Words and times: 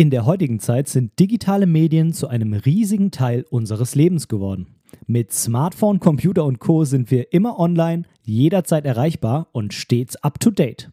In 0.00 0.08
der 0.08 0.24
heutigen 0.24 0.60
Zeit 0.60 0.88
sind 0.88 1.18
digitale 1.18 1.66
Medien 1.66 2.14
zu 2.14 2.26
einem 2.26 2.54
riesigen 2.54 3.10
Teil 3.10 3.44
unseres 3.50 3.94
Lebens 3.94 4.28
geworden. 4.28 4.68
Mit 5.06 5.30
Smartphone, 5.30 6.00
Computer 6.00 6.46
und 6.46 6.58
Co 6.58 6.86
sind 6.86 7.10
wir 7.10 7.34
immer 7.34 7.58
online, 7.58 8.04
jederzeit 8.24 8.86
erreichbar 8.86 9.48
und 9.52 9.74
stets 9.74 10.16
up-to-date. 10.16 10.90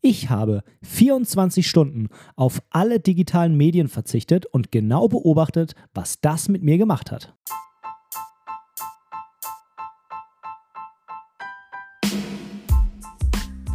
Ich 0.00 0.30
habe 0.30 0.64
24 0.82 1.64
Stunden 1.64 2.08
auf 2.34 2.60
alle 2.70 2.98
digitalen 2.98 3.56
Medien 3.56 3.86
verzichtet 3.86 4.46
und 4.46 4.72
genau 4.72 5.06
beobachtet, 5.06 5.76
was 5.94 6.20
das 6.20 6.48
mit 6.48 6.64
mir 6.64 6.76
gemacht 6.76 7.12
hat. 7.12 7.32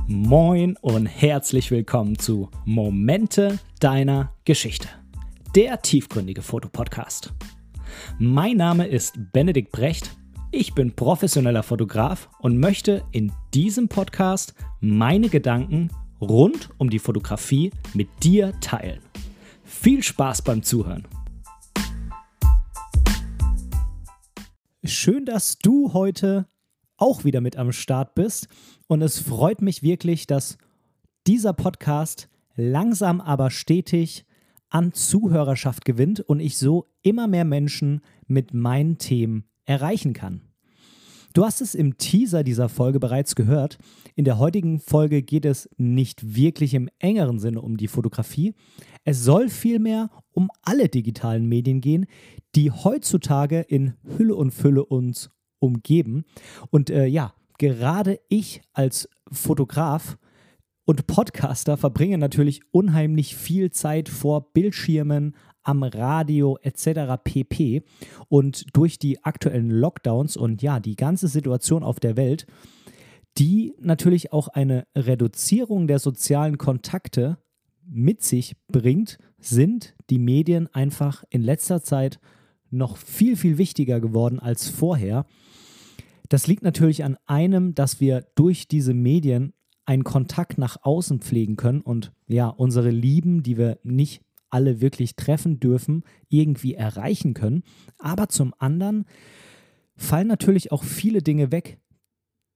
Moin 0.08 0.78
und 0.82 1.08
herzlich 1.08 1.72
willkommen 1.72 2.20
zu 2.20 2.50
Momente 2.66 3.60
deiner 3.86 4.34
Geschichte, 4.46 4.88
der 5.54 5.80
tiefgründige 5.80 6.42
Fotopodcast. 6.42 7.32
Mein 8.18 8.58
Name 8.58 8.88
ist 8.88 9.14
Benedikt 9.32 9.72
Brecht. 9.72 10.18
Ich 10.50 10.74
bin 10.74 10.96
professioneller 10.96 11.62
Fotograf 11.62 12.28
und 12.40 12.58
möchte 12.58 13.04
in 13.12 13.32
diesem 13.54 13.88
Podcast 13.88 14.56
meine 14.80 15.30
Gedanken 15.30 15.92
rund 16.20 16.72
um 16.80 16.90
die 16.90 16.98
Fotografie 16.98 17.70
mit 17.94 18.08
dir 18.24 18.60
teilen. 18.60 19.02
Viel 19.64 20.02
Spaß 20.02 20.42
beim 20.42 20.64
Zuhören. 20.64 21.08
Schön, 24.84 25.26
dass 25.26 25.60
du 25.60 25.94
heute 25.94 26.48
auch 26.98 27.24
wieder 27.24 27.40
mit 27.40 27.56
am 27.56 27.72
Start 27.72 28.16
bist. 28.16 28.48
Und 28.88 29.04
es 29.04 29.20
freut 29.20 29.62
mich 29.62 29.84
wirklich, 29.84 30.26
dass 30.26 30.58
dieser 31.28 31.54
Podcast 31.54 32.30
langsam 32.56 33.22
aber 33.22 33.50
stetig 33.50 34.26
an 34.70 34.94
Zuhörerschaft 34.94 35.86
gewinnt 35.86 36.20
und 36.22 36.40
ich 36.40 36.58
so 36.58 36.88
immer 37.02 37.28
mehr 37.28 37.46
Menschen 37.46 38.02
mit 38.28 38.54
meinen 38.54 38.98
Themen 38.98 39.46
erreichen 39.66 40.14
kann. 40.14 40.42
Du 41.34 41.44
hast 41.44 41.60
es 41.60 41.76
im 41.76 41.98
Teaser 41.98 42.44
dieser 42.44 42.70
Folge 42.70 42.98
bereits 43.00 43.36
gehört. 43.36 43.78
In 44.16 44.24
der 44.24 44.40
heutigen 44.40 44.80
Folge 44.80 45.22
geht 45.22 45.44
es 45.44 45.70
nicht 45.76 46.36
wirklich 46.36 46.74
im 46.74 46.90
engeren 47.00 47.40
Sinne 47.40 47.62
um 47.62 47.76
die 47.76 47.90
Fotografie. 47.90 48.54
Es 49.04 49.24
soll 49.26 49.50
vielmehr 49.50 50.10
um 50.32 50.50
alle 50.62 50.88
digitalen 50.88 51.46
Medien 51.46 51.82
gehen, 51.82 52.06
die 52.56 52.72
heutzutage 52.72 53.60
in 53.60 53.96
Hülle 54.18 54.34
und 54.36 54.52
Fülle 54.52 54.86
uns 54.86 55.30
umgeben. 55.60 56.24
Und 56.70 56.90
äh, 56.90 57.06
ja, 57.06 57.34
gerade 57.58 58.20
ich 58.30 58.62
als 58.72 59.10
Fotograf 59.30 60.18
und 60.86 61.08
Podcaster 61.08 61.78
verbringe 61.78 62.18
natürlich 62.18 62.62
unheimlich 62.72 63.36
viel 63.36 63.72
Zeit 63.72 64.08
vor 64.08 64.54
Bildschirmen, 64.54 65.36
am 65.64 65.82
Radio 65.82 66.58
etc. 66.62 67.22
pp. 67.24 67.84
Und 68.30 68.66
durch 68.74 69.00
die 69.00 69.24
aktuellen 69.24 69.72
Lockdowns 69.72 70.38
und 70.38 70.62
ja, 70.62 70.80
die 70.80 70.96
ganze 70.96 71.28
Situation 71.28 71.84
auf 71.84 72.00
der 72.00 72.16
Welt, 72.18 72.46
die 73.38 73.74
natürlich 73.80 74.32
auch 74.32 74.48
eine 74.48 74.86
Reduzierung 74.96 75.88
der 75.88 76.00
sozialen 76.00 76.58
Kontakte 76.58 77.40
mit 77.88 78.22
sich 78.22 78.56
bringt, 78.68 79.18
sind 79.40 79.96
die 80.10 80.20
Medien 80.20 80.68
einfach 80.74 81.24
in 81.30 81.42
letzter 81.42 81.82
Zeit 81.82 82.20
noch 82.70 82.98
viel, 82.98 83.36
viel 83.36 83.58
wichtiger 83.58 84.00
geworden 84.00 84.40
als 84.40 84.70
vorher. 84.70 85.26
Das 86.30 86.48
liegt 86.48 86.64
natürlich 86.64 87.04
an 87.04 87.18
einem, 87.26 87.76
dass 87.76 88.00
wir 88.00 88.26
durch 88.36 88.68
diese 88.68 88.94
Medien 88.94 89.54
einen 89.86 90.04
Kontakt 90.04 90.58
nach 90.58 90.78
außen 90.82 91.20
pflegen 91.20 91.58
können 91.58 91.82
und 91.82 92.12
ja, 92.28 92.48
unsere 92.48 92.90
Lieben, 92.90 93.44
die 93.44 93.58
wir 93.58 93.80
nicht 93.84 94.22
alle 94.50 94.82
wirklich 94.82 95.16
treffen 95.16 95.60
dürfen, 95.60 96.04
irgendwie 96.30 96.76
erreichen 96.76 97.34
können. 97.34 97.64
Aber 97.98 98.30
zum 98.30 98.54
anderen 98.58 99.06
fallen 99.96 100.28
natürlich 100.28 100.72
auch 100.72 100.84
viele 100.84 101.22
Dinge 101.22 101.52
weg, 101.52 101.80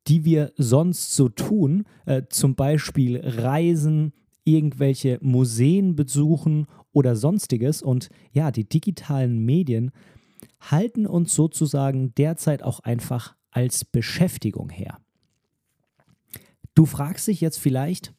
die 0.07 0.25
wir 0.25 0.53
sonst 0.57 1.15
so 1.15 1.29
tun, 1.29 1.85
äh, 2.05 2.23
zum 2.29 2.55
Beispiel 2.55 3.21
Reisen, 3.23 4.13
irgendwelche 4.43 5.19
Museen 5.21 5.95
besuchen 5.95 6.65
oder 6.91 7.15
sonstiges. 7.15 7.81
Und 7.81 8.09
ja, 8.31 8.51
die 8.51 8.67
digitalen 8.67 9.45
Medien 9.45 9.91
halten 10.59 11.05
uns 11.05 11.35
sozusagen 11.35 12.13
derzeit 12.15 12.63
auch 12.63 12.79
einfach 12.79 13.35
als 13.51 13.85
Beschäftigung 13.85 14.69
her. 14.69 14.99
Du 16.79 16.85
fragst 16.85 17.27
dich 17.27 17.41
jetzt 17.41 17.59
vielleicht, 17.59 18.13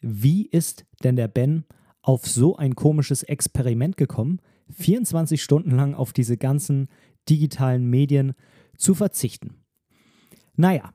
wie 0.00 0.46
ist 0.46 0.86
denn 1.04 1.14
der 1.14 1.28
Ben 1.28 1.66
auf 2.00 2.26
so 2.26 2.56
ein 2.56 2.74
komisches 2.74 3.22
Experiment 3.22 3.98
gekommen, 3.98 4.40
24 4.70 5.42
Stunden 5.42 5.72
lang 5.72 5.92
auf 5.92 6.14
diese 6.14 6.38
ganzen 6.38 6.88
digitalen 7.28 7.84
Medien 7.84 8.32
zu 8.78 8.94
verzichten? 8.94 9.58
Naja, 10.56 10.94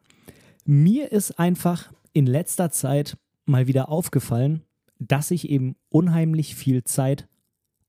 mir 0.65 1.11
ist 1.11 1.37
einfach 1.37 1.93
in 2.13 2.25
letzter 2.25 2.71
Zeit 2.71 3.15
mal 3.45 3.67
wieder 3.67 3.89
aufgefallen, 3.89 4.63
dass 4.97 5.29
ich 5.29 5.51
eben 5.51 5.75
unheimlich 5.89 6.55
viel 6.55 6.83
Zeit 6.83 7.27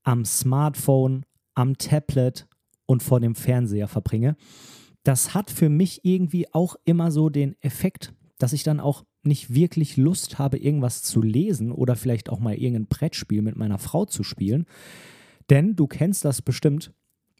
am 0.03 0.23
Smartphone, 0.23 1.25
am 1.55 1.79
Tablet 1.79 2.45
und 2.85 3.01
vor 3.01 3.19
dem 3.19 3.33
Fernseher 3.33 3.87
verbringe 3.87 4.35
das 5.03 5.33
hat 5.33 5.49
für 5.49 5.69
mich 5.69 6.03
irgendwie 6.03 6.53
auch 6.53 6.75
immer 6.85 7.11
so 7.11 7.29
den 7.29 7.55
Effekt, 7.61 8.13
dass 8.39 8.53
ich 8.53 8.63
dann 8.63 8.79
auch 8.79 9.05
nicht 9.21 9.53
wirklich 9.53 9.97
Lust 9.97 10.39
habe, 10.39 10.57
irgendwas 10.57 11.03
zu 11.03 11.21
lesen 11.21 11.71
oder 11.71 11.95
vielleicht 11.95 12.29
auch 12.29 12.39
mal 12.39 12.55
irgendein 12.55 12.87
Brettspiel 12.87 13.43
mit 13.43 13.55
meiner 13.55 13.77
Frau 13.77 14.05
zu 14.05 14.23
spielen. 14.23 14.65
Denn 15.49 15.75
du 15.75 15.85
kennst 15.85 16.25
das 16.25 16.41
bestimmt, 16.41 16.91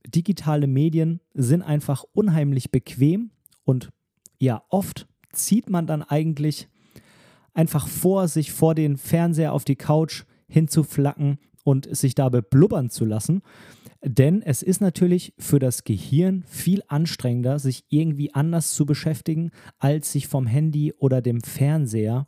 digitale 0.06 0.68
Medien 0.68 1.22
sind 1.34 1.62
einfach 1.62 2.04
unheimlich 2.14 2.70
bequem 2.72 3.32
und 3.64 3.90
ja, 4.40 4.64
oft 4.70 5.08
zieht 5.34 5.70
man 5.70 5.88
dann 5.88 6.04
eigentlich 6.04 6.68
einfach 7.54 7.88
vor, 7.88 8.28
sich 8.28 8.52
vor 8.52 8.76
den 8.76 8.98
Fernseher 8.98 9.54
auf 9.54 9.66
die 9.66 9.76
Couch 9.76 10.24
hinzuflacken 10.48 11.40
und 11.64 11.94
sich 11.96 12.16
dabei 12.16 12.42
blubbern 12.42 12.90
zu 12.90 13.06
lassen. 13.06 13.42
Denn 14.02 14.42
es 14.42 14.62
ist 14.62 14.80
natürlich 14.80 15.34
für 15.38 15.60
das 15.60 15.84
Gehirn 15.84 16.44
viel 16.48 16.82
anstrengender, 16.88 17.60
sich 17.60 17.84
irgendwie 17.90 18.34
anders 18.34 18.74
zu 18.74 18.86
beschäftigen, 18.86 19.52
als 19.78 20.14
sich 20.14 20.28
vom 20.28 20.48
Handy 20.48 20.94
oder 20.94 21.22
dem 21.22 21.42
Fernseher, 21.42 22.28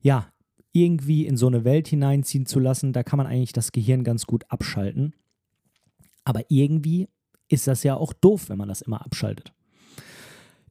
ja, 0.00 0.32
irgendwie 0.72 1.26
in 1.26 1.36
so 1.36 1.48
eine 1.48 1.64
Welt 1.64 1.88
hineinziehen 1.88 2.46
zu 2.46 2.58
lassen. 2.58 2.92
Da 2.92 3.02
kann 3.02 3.18
man 3.18 3.26
eigentlich 3.26 3.52
das 3.52 3.72
Gehirn 3.72 4.04
ganz 4.04 4.26
gut 4.26 4.44
abschalten. 4.48 5.14
Aber 6.24 6.42
irgendwie 6.48 7.08
ist 7.48 7.66
das 7.66 7.82
ja 7.82 7.96
auch 7.96 8.12
doof, 8.12 8.48
wenn 8.48 8.58
man 8.58 8.68
das 8.68 8.80
immer 8.80 9.04
abschaltet. 9.04 9.52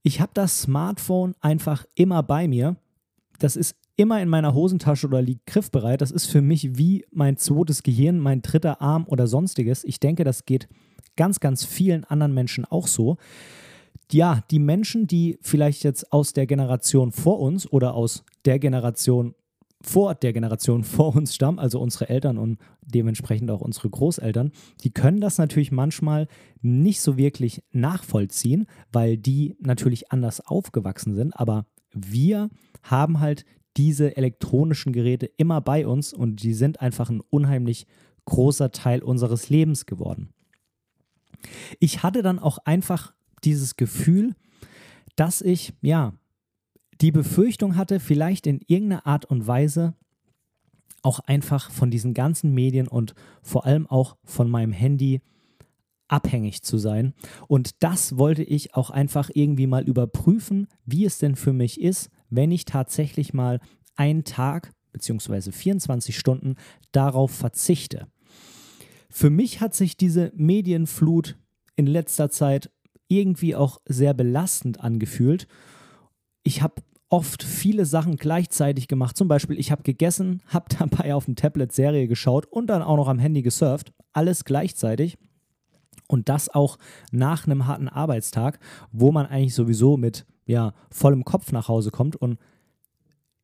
Ich 0.02 0.20
habe 0.20 0.32
das 0.34 0.62
Smartphone 0.62 1.36
einfach 1.42 1.86
immer 1.94 2.24
bei 2.24 2.48
mir. 2.48 2.78
Das 3.42 3.56
ist 3.56 3.76
immer 3.96 4.22
in 4.22 4.30
meiner 4.30 4.54
Hosentasche 4.54 5.08
oder 5.08 5.20
liegt 5.20 5.48
griffbereit. 5.48 6.02
Das 6.02 6.12
ist 6.12 6.28
für 6.28 6.42
mich 6.42 6.78
wie 6.78 7.06
mein 7.12 7.38
zweites 7.38 7.82
Gehirn, 7.82 8.20
mein 8.20 8.44
dritter 8.44 8.82
Arm 8.82 9.06
oder 9.08 9.26
sonstiges. 9.26 9.84
Ich 9.84 10.00
denke, 10.00 10.24
das 10.24 10.46
geht 10.46 10.70
ganz, 11.18 11.40
ganz 11.40 11.66
vielen 11.66 12.04
anderen 12.04 12.36
Menschen 12.36 12.66
auch 12.66 12.86
so. 12.86 13.18
Ja, 14.12 14.42
die 14.52 14.60
Menschen, 14.60 15.08
die 15.08 15.40
vielleicht 15.42 15.84
jetzt 15.84 16.14
aus 16.14 16.34
der 16.34 16.46
Generation 16.46 17.12
vor 17.12 17.40
uns 17.40 17.72
oder 17.72 17.96
aus 17.96 18.24
der 18.46 18.60
Generation 18.60 19.34
vor 19.84 20.14
der 20.14 20.34
Generation 20.34 20.84
vor 20.84 21.16
uns 21.16 21.34
stammen, 21.34 21.58
also 21.58 21.82
unsere 21.82 22.10
Eltern 22.10 22.38
und 22.38 22.60
dementsprechend 22.86 23.50
auch 23.50 23.62
unsere 23.62 23.90
Großeltern, 23.90 24.52
die 24.84 24.92
können 24.92 25.22
das 25.22 25.40
natürlich 25.40 25.72
manchmal 25.72 26.28
nicht 26.62 27.02
so 27.02 27.18
wirklich 27.18 27.64
nachvollziehen, 27.72 28.68
weil 28.92 29.18
die 29.18 29.56
natürlich 29.60 30.12
anders 30.12 30.46
aufgewachsen 30.46 31.16
sind. 31.16 31.36
Aber 31.36 31.66
wir 31.94 32.52
haben 32.84 33.20
halt 33.20 33.46
diese 33.78 34.18
elektronischen 34.18 34.94
Geräte 34.94 35.28
immer 35.38 35.62
bei 35.62 35.88
uns 35.88 36.14
und 36.14 36.44
die 36.44 36.54
sind 36.54 36.82
einfach 36.82 37.10
ein 37.10 37.22
unheimlich 37.22 37.88
großer 38.26 38.72
Teil 38.72 39.02
unseres 39.02 39.50
Lebens 39.50 39.86
geworden. 39.86 40.34
Ich 41.80 42.04
hatte 42.04 42.22
dann 42.22 42.40
auch 42.40 42.60
einfach 42.60 43.14
dieses 43.44 43.76
Gefühl, 43.78 44.36
dass 45.16 45.42
ich, 45.42 45.74
ja, 45.82 46.14
die 47.02 47.12
Befürchtung 47.12 47.78
hatte, 47.78 48.00
vielleicht 48.00 48.46
in 48.46 48.62
irgendeiner 48.68 49.08
Art 49.08 49.26
und 49.26 49.48
Weise 49.48 49.96
auch 51.02 51.20
einfach 51.20 51.72
von 51.72 51.90
diesen 51.90 52.14
ganzen 52.14 52.54
Medien 52.54 52.88
und 52.88 53.16
vor 53.42 53.66
allem 53.66 53.88
auch 53.88 54.18
von 54.24 54.50
meinem 54.50 54.72
Handy 54.72 55.22
abhängig 56.08 56.62
zu 56.62 56.78
sein. 56.78 57.14
Und 57.48 57.82
das 57.84 58.18
wollte 58.18 58.44
ich 58.44 58.76
auch 58.76 58.92
einfach 58.92 59.32
irgendwie 59.34 59.66
mal 59.66 59.84
überprüfen, 59.84 60.68
wie 60.86 61.06
es 61.06 61.18
denn 61.18 61.36
für 61.36 61.54
mich 61.54 61.82
ist, 61.82 62.12
wenn 62.32 62.52
ich 62.52 62.66
tatsächlich 62.66 63.34
mal 63.34 63.60
einen 63.96 64.24
Tag 64.24 64.72
bzw. 64.94 65.52
24 65.52 66.18
Stunden 66.18 66.56
darauf 66.92 67.32
verzichte. 67.32 68.08
Für 69.10 69.30
mich 69.30 69.62
hat 69.62 69.76
sich 69.76 69.98
diese 69.98 70.32
Medienflut 70.36 71.38
in 71.76 71.86
letzter 71.86 72.30
Zeit 72.30 72.72
irgendwie 73.08 73.56
auch 73.56 73.82
sehr 73.86 74.14
belastend 74.14 74.80
angefühlt. 74.80 75.48
Ich 76.44 76.62
habe 76.62 76.82
oft 77.10 77.44
viele 77.44 77.86
Sachen 77.86 78.16
gleichzeitig 78.16 78.88
gemacht. 78.88 79.18
Zum 79.18 79.28
Beispiel, 79.28 79.60
ich 79.60 79.72
habe 79.72 79.84
gegessen, 79.84 80.42
habe 80.48 80.74
dabei 80.78 81.14
auf 81.14 81.26
dem 81.26 81.36
Tablet 81.36 81.74
Serie 81.74 82.08
geschaut 82.08 82.46
und 82.46 82.68
dann 82.68 82.82
auch 82.82 82.98
noch 82.98 83.10
am 83.10 83.20
Handy 83.20 83.42
gesurft. 83.42 83.94
Alles 84.14 84.46
gleichzeitig. 84.46 85.18
Und 86.12 86.28
das 86.28 86.50
auch 86.50 86.78
nach 87.12 87.46
einem 87.46 87.68
harten 87.68 87.88
Arbeitstag, 87.88 88.60
wo 88.92 89.12
man 89.14 89.26
eigentlich 89.26 89.56
sowieso 89.56 89.96
mit 89.96 90.26
ja, 90.46 90.74
vollem 90.90 91.24
Kopf 91.24 91.54
nach 91.54 91.70
Hause 91.70 91.90
kommt 91.90 92.18
und 92.18 92.38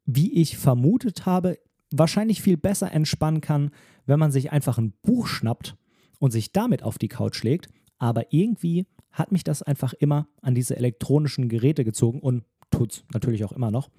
wie 0.06 0.34
ich 0.34 0.58
vermutet 0.58 1.25
habe, 1.25 1.58
wahrscheinlich 1.92 2.42
viel 2.42 2.58
besser 2.58 2.92
entspannen 2.92 3.40
kann, 3.40 3.72
wenn 4.06 4.19
man 4.19 4.31
sich 4.31 4.52
einfach 4.52 4.78
ein 4.78 4.92
Buch 5.02 5.28
schnappt 5.28 5.78
und 6.19 6.31
sich 6.31 6.52
damit 6.52 6.84
auf 6.84 6.98
die 6.98 7.08
Couch 7.08 7.42
legt. 7.44 7.69
Aber 8.00 8.34
irgendwie 8.34 8.86
hat 9.12 9.31
mich 9.31 9.46
das 9.46 9.63
einfach 9.63 9.94
immer 9.94 10.28
an 10.42 10.54
diese 10.54 10.75
elektronischen 10.75 11.48
Geräte 11.48 11.86
gezogen 11.86 12.20
und 12.20 12.44
tut 12.70 12.92
es 12.92 13.04
natürlich 13.13 13.46
auch 13.46 13.54
immer 13.54 13.72
noch. 13.72 13.90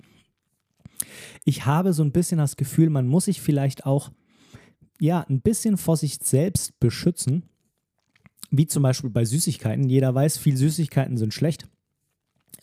Ich 1.44 1.64
habe 1.64 1.94
so 1.94 2.02
ein 2.02 2.12
bisschen 2.12 2.38
das 2.38 2.56
Gefühl, 2.56 2.90
man 2.90 3.06
muss 3.06 3.26
sich 3.26 3.40
vielleicht 3.40 3.86
auch 3.86 4.10
ja, 5.00 5.24
ein 5.28 5.40
bisschen 5.40 5.78
vor 5.78 5.96
sich 5.96 6.18
selbst 6.22 6.78
beschützen, 6.80 7.44
wie 8.50 8.66
zum 8.66 8.82
Beispiel 8.82 9.10
bei 9.10 9.24
Süßigkeiten. 9.24 9.88
Jeder 9.88 10.14
weiß, 10.14 10.38
viel 10.38 10.56
Süßigkeiten 10.56 11.16
sind 11.16 11.34
schlecht. 11.34 11.68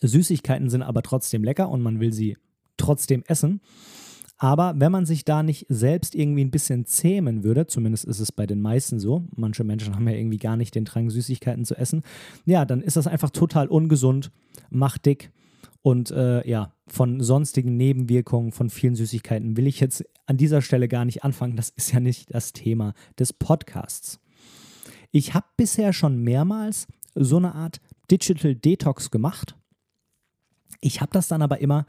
Süßigkeiten 0.00 0.68
sind 0.68 0.82
aber 0.82 1.02
trotzdem 1.02 1.44
lecker 1.44 1.68
und 1.68 1.82
man 1.82 2.00
will 2.00 2.12
sie 2.12 2.36
trotzdem 2.76 3.22
essen. 3.26 3.60
Aber 4.38 4.74
wenn 4.76 4.92
man 4.92 5.06
sich 5.06 5.24
da 5.24 5.42
nicht 5.42 5.64
selbst 5.70 6.14
irgendwie 6.14 6.44
ein 6.44 6.50
bisschen 6.50 6.84
zähmen 6.84 7.42
würde, 7.42 7.66
zumindest 7.66 8.04
ist 8.04 8.20
es 8.20 8.32
bei 8.32 8.46
den 8.46 8.60
meisten 8.60 9.00
so, 9.00 9.24
manche 9.34 9.64
Menschen 9.64 9.94
haben 9.94 10.06
ja 10.06 10.14
irgendwie 10.14 10.36
gar 10.36 10.58
nicht 10.58 10.74
den 10.74 10.84
Drang, 10.84 11.08
Süßigkeiten 11.08 11.64
zu 11.64 11.74
essen, 11.74 12.02
ja, 12.44 12.66
dann 12.66 12.82
ist 12.82 12.98
das 12.98 13.06
einfach 13.06 13.30
total 13.30 13.68
ungesund, 13.68 14.30
macht 14.68 15.06
dick. 15.06 15.30
Und 15.80 16.10
äh, 16.10 16.46
ja, 16.46 16.74
von 16.86 17.22
sonstigen 17.22 17.76
Nebenwirkungen 17.76 18.52
von 18.52 18.68
vielen 18.70 18.96
Süßigkeiten 18.96 19.56
will 19.56 19.66
ich 19.66 19.80
jetzt 19.80 20.04
an 20.26 20.36
dieser 20.36 20.60
Stelle 20.60 20.88
gar 20.88 21.04
nicht 21.04 21.24
anfangen. 21.24 21.56
Das 21.56 21.70
ist 21.70 21.92
ja 21.92 22.00
nicht 22.00 22.34
das 22.34 22.52
Thema 22.52 22.92
des 23.18 23.32
Podcasts. 23.32 24.18
Ich 25.16 25.32
habe 25.32 25.46
bisher 25.56 25.94
schon 25.94 26.18
mehrmals 26.18 26.86
so 27.14 27.38
eine 27.38 27.54
Art 27.54 27.80
Digital 28.10 28.54
Detox 28.54 29.10
gemacht. 29.10 29.56
Ich 30.82 31.00
habe 31.00 31.10
das 31.10 31.26
dann 31.26 31.40
aber 31.40 31.62
immer, 31.62 31.86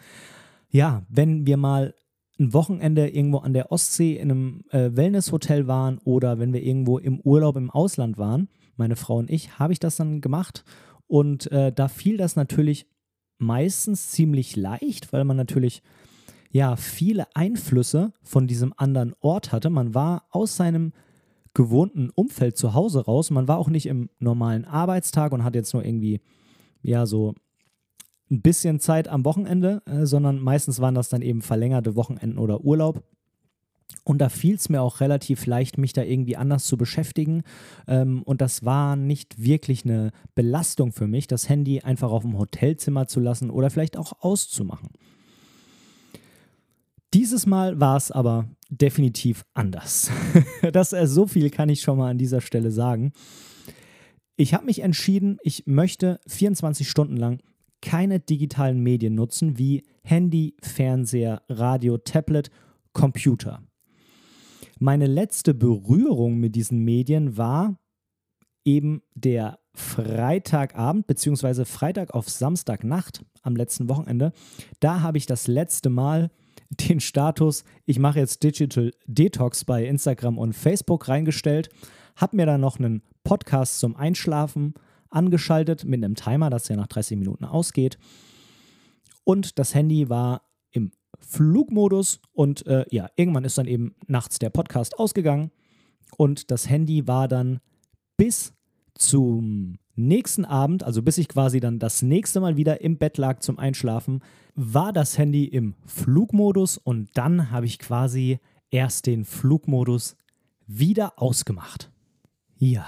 ja, 0.69 1.03
wenn 1.09 1.45
wir 1.45 1.57
mal 1.57 1.93
ein 2.39 2.53
Wochenende 2.53 3.09
irgendwo 3.09 3.39
an 3.39 3.51
der 3.51 3.69
Ostsee 3.69 4.15
in 4.15 4.31
einem 4.31 4.63
äh, 4.69 4.95
Wellnesshotel 4.95 5.67
waren 5.67 5.97
oder 6.05 6.39
wenn 6.39 6.53
wir 6.53 6.63
irgendwo 6.63 6.99
im 6.99 7.19
Urlaub 7.19 7.57
im 7.57 7.69
Ausland 7.69 8.17
waren, 8.17 8.47
meine 8.77 8.95
Frau 8.95 9.17
und 9.17 9.29
ich, 9.29 9.59
habe 9.59 9.73
ich 9.73 9.79
das 9.79 9.97
dann 9.97 10.21
gemacht. 10.21 10.63
Und 11.05 11.51
äh, 11.51 11.73
da 11.73 11.89
fiel 11.89 12.15
das 12.15 12.37
natürlich 12.37 12.87
meistens 13.39 14.11
ziemlich 14.11 14.55
leicht, 14.55 15.11
weil 15.11 15.25
man 15.25 15.35
natürlich 15.35 15.83
ja 16.49 16.77
viele 16.77 17.27
Einflüsse 17.35 18.13
von 18.23 18.47
diesem 18.47 18.73
anderen 18.77 19.13
Ort 19.19 19.51
hatte. 19.51 19.69
Man 19.69 19.93
war 19.93 20.27
aus 20.31 20.55
seinem 20.55 20.93
gewohnten 21.57 22.11
Umfeld 22.13 22.55
zu 22.55 22.75
Hause 22.75 23.05
raus. 23.05 23.31
Man 23.31 23.47
war 23.47 23.57
auch 23.57 23.67
nicht 23.67 23.87
im 23.87 24.11
normalen 24.19 24.63
Arbeitstag 24.63 25.31
und 25.31 25.43
hat 25.43 25.55
jetzt 25.55 25.73
nur 25.73 25.83
irgendwie 25.83 26.21
ja 26.83 27.07
so 27.07 27.33
ein 28.29 28.43
bisschen 28.43 28.79
Zeit 28.79 29.07
am 29.07 29.25
Wochenende, 29.25 29.81
äh, 29.87 30.05
sondern 30.05 30.39
meistens 30.39 30.79
waren 30.81 30.93
das 30.93 31.09
dann 31.09 31.23
eben 31.23 31.41
verlängerte 31.41 31.95
Wochenenden 31.95 32.37
oder 32.37 32.61
Urlaub. 32.61 33.03
Und 34.03 34.19
da 34.19 34.29
fiel 34.29 34.53
es 34.53 34.69
mir 34.69 34.83
auch 34.83 34.99
relativ 34.99 35.47
leicht, 35.47 35.79
mich 35.79 35.93
da 35.93 36.03
irgendwie 36.03 36.37
anders 36.37 36.65
zu 36.65 36.77
beschäftigen. 36.77 37.41
Ähm, 37.87 38.21
und 38.21 38.39
das 38.39 38.63
war 38.63 38.95
nicht 38.95 39.41
wirklich 39.41 39.83
eine 39.83 40.11
Belastung 40.35 40.91
für 40.91 41.07
mich, 41.07 41.25
das 41.25 41.49
Handy 41.49 41.79
einfach 41.79 42.11
auf 42.11 42.21
dem 42.21 42.37
Hotelzimmer 42.37 43.07
zu 43.07 43.19
lassen 43.19 43.49
oder 43.49 43.71
vielleicht 43.71 43.97
auch 43.97 44.13
auszumachen. 44.19 44.89
Dieses 47.13 47.45
Mal 47.45 47.79
war 47.79 47.97
es 47.97 48.11
aber 48.11 48.49
definitiv 48.69 49.45
anders. 49.53 50.11
das, 50.73 50.93
äh, 50.93 51.07
so 51.07 51.25
viel 51.25 51.49
kann 51.49 51.69
ich 51.69 51.81
schon 51.81 51.97
mal 51.97 52.09
an 52.09 52.17
dieser 52.17 52.41
Stelle 52.41 52.71
sagen. 52.71 53.13
Ich 54.35 54.53
habe 54.53 54.65
mich 54.65 54.81
entschieden, 54.81 55.37
ich 55.41 55.65
möchte 55.65 56.19
24 56.27 56.89
Stunden 56.89 57.17
lang 57.17 57.39
keine 57.81 58.19
digitalen 58.19 58.81
Medien 58.81 59.15
nutzen 59.15 59.57
wie 59.57 59.83
Handy, 60.03 60.55
Fernseher, 60.61 61.43
Radio, 61.49 61.97
Tablet, 61.97 62.49
Computer. 62.93 63.63
Meine 64.79 65.07
letzte 65.07 65.53
Berührung 65.53 66.37
mit 66.37 66.55
diesen 66.55 66.79
Medien 66.79 67.37
war 67.37 67.79
eben 68.63 69.01
der 69.15 69.59
Freitagabend 69.73 71.07
bzw. 71.07 71.65
Freitag 71.65 72.13
auf 72.13 72.29
Samstagnacht 72.29 73.23
am 73.43 73.55
letzten 73.55 73.89
Wochenende. 73.89 74.33
Da 74.79 75.01
habe 75.01 75.17
ich 75.17 75.25
das 75.25 75.47
letzte 75.47 75.89
Mal 75.89 76.31
den 76.69 76.99
Status, 76.99 77.63
ich 77.85 77.99
mache 77.99 78.19
jetzt 78.19 78.43
Digital 78.43 78.93
Detox 79.05 79.65
bei 79.65 79.85
Instagram 79.85 80.37
und 80.37 80.53
Facebook 80.53 81.07
reingestellt, 81.07 81.69
habe 82.15 82.35
mir 82.35 82.45
dann 82.45 82.61
noch 82.61 82.79
einen 82.79 83.03
Podcast 83.23 83.79
zum 83.79 83.95
Einschlafen 83.95 84.73
angeschaltet 85.09 85.85
mit 85.85 86.03
einem 86.03 86.15
Timer, 86.15 86.49
das 86.49 86.67
ja 86.67 86.75
nach 86.75 86.87
30 86.87 87.17
Minuten 87.17 87.45
ausgeht. 87.45 87.97
Und 89.23 89.59
das 89.59 89.75
Handy 89.75 90.09
war 90.09 90.41
im 90.71 90.91
Flugmodus 91.19 92.19
und 92.33 92.65
äh, 92.67 92.85
ja, 92.89 93.09
irgendwann 93.15 93.45
ist 93.45 93.57
dann 93.57 93.67
eben 93.67 93.95
nachts 94.07 94.39
der 94.39 94.49
Podcast 94.49 94.99
ausgegangen 94.99 95.51
und 96.17 96.51
das 96.51 96.69
Handy 96.69 97.07
war 97.07 97.27
dann 97.27 97.59
bis 98.17 98.53
zum 98.95 99.79
nächsten 99.97 100.45
Abend, 100.45 100.83
also 100.83 101.01
bis 101.01 101.17
ich 101.17 101.27
quasi 101.27 101.59
dann 101.59 101.79
das 101.79 102.01
nächste 102.01 102.39
Mal 102.39 102.55
wieder 102.55 102.81
im 102.81 102.97
Bett 102.97 103.17
lag 103.17 103.39
zum 103.39 103.59
Einschlafen, 103.59 104.21
war 104.55 104.93
das 104.93 105.17
Handy 105.17 105.45
im 105.45 105.75
Flugmodus 105.85 106.77
und 106.77 107.09
dann 107.15 107.51
habe 107.51 107.65
ich 107.65 107.79
quasi 107.79 108.39
erst 108.69 109.05
den 109.05 109.25
Flugmodus 109.25 110.15
wieder 110.67 111.21
ausgemacht. 111.21 111.91
Ja, 112.57 112.85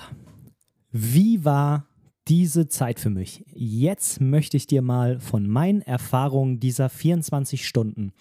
wie 0.91 1.45
war 1.45 1.89
diese 2.29 2.67
Zeit 2.67 2.99
für 2.99 3.09
mich. 3.09 3.43
Jetzt 3.53 4.21
möchte 4.21 4.55
ich 4.55 4.67
dir 4.67 4.83
mal 4.83 5.19
von 5.19 5.47
meinen 5.47 5.81
Erfahrungen 5.81 6.59
dieser 6.59 6.87
24 6.87 7.67
Stunden 7.67 8.13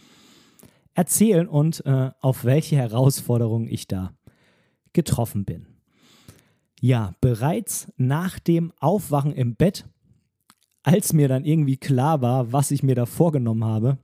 erzählen 0.94 1.46
und 1.46 1.84
äh, 1.84 2.10
auf 2.20 2.44
welche 2.44 2.76
Herausforderungen 2.76 3.68
ich 3.68 3.86
da 3.86 4.14
getroffen 4.94 5.44
bin. 5.44 5.66
Ja, 6.80 7.14
bereits 7.20 7.92
nach 7.96 8.38
dem 8.38 8.72
Aufwachen 8.78 9.32
im 9.32 9.56
Bett, 9.56 9.84
als 10.82 11.12
mir 11.12 11.28
dann 11.28 11.44
irgendwie 11.44 11.76
klar 11.76 12.22
war, 12.22 12.52
was 12.52 12.70
ich 12.70 12.82
mir 12.82 12.94
da 12.94 13.06
vorgenommen 13.06 13.64
habe, 13.64 13.98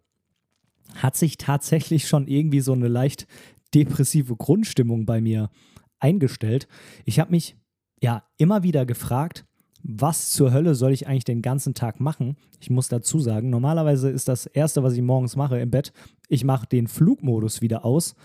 hat 0.96 1.16
sich 1.16 1.38
tatsächlich 1.38 2.08
schon 2.08 2.26
irgendwie 2.26 2.60
so 2.60 2.72
eine 2.72 2.88
leicht 2.88 3.26
depressive 3.74 4.36
Grundstimmung 4.36 5.06
bei 5.06 5.20
mir 5.20 5.50
eingestellt. 5.98 6.68
Ich 7.04 7.18
habe 7.18 7.30
mich 7.30 7.56
ja 8.00 8.24
immer 8.36 8.62
wieder 8.62 8.86
gefragt, 8.86 9.44
was 9.86 10.30
zur 10.30 10.52
Hölle 10.52 10.74
soll 10.74 10.92
ich 10.92 11.06
eigentlich 11.06 11.24
den 11.24 11.42
ganzen 11.42 11.74
Tag 11.74 12.00
machen? 12.00 12.36
Ich 12.58 12.70
muss 12.70 12.88
dazu 12.88 13.20
sagen, 13.20 13.50
normalerweise 13.50 14.08
ist 14.08 14.28
das 14.28 14.46
Erste, 14.46 14.82
was 14.82 14.94
ich 14.94 15.02
morgens 15.02 15.36
mache 15.36 15.58
im 15.58 15.70
Bett, 15.70 15.92
ich 16.28 16.42
mache 16.42 16.66
den 16.66 16.88
Flugmodus 16.88 17.60
wieder 17.60 17.84
aus 17.84 18.16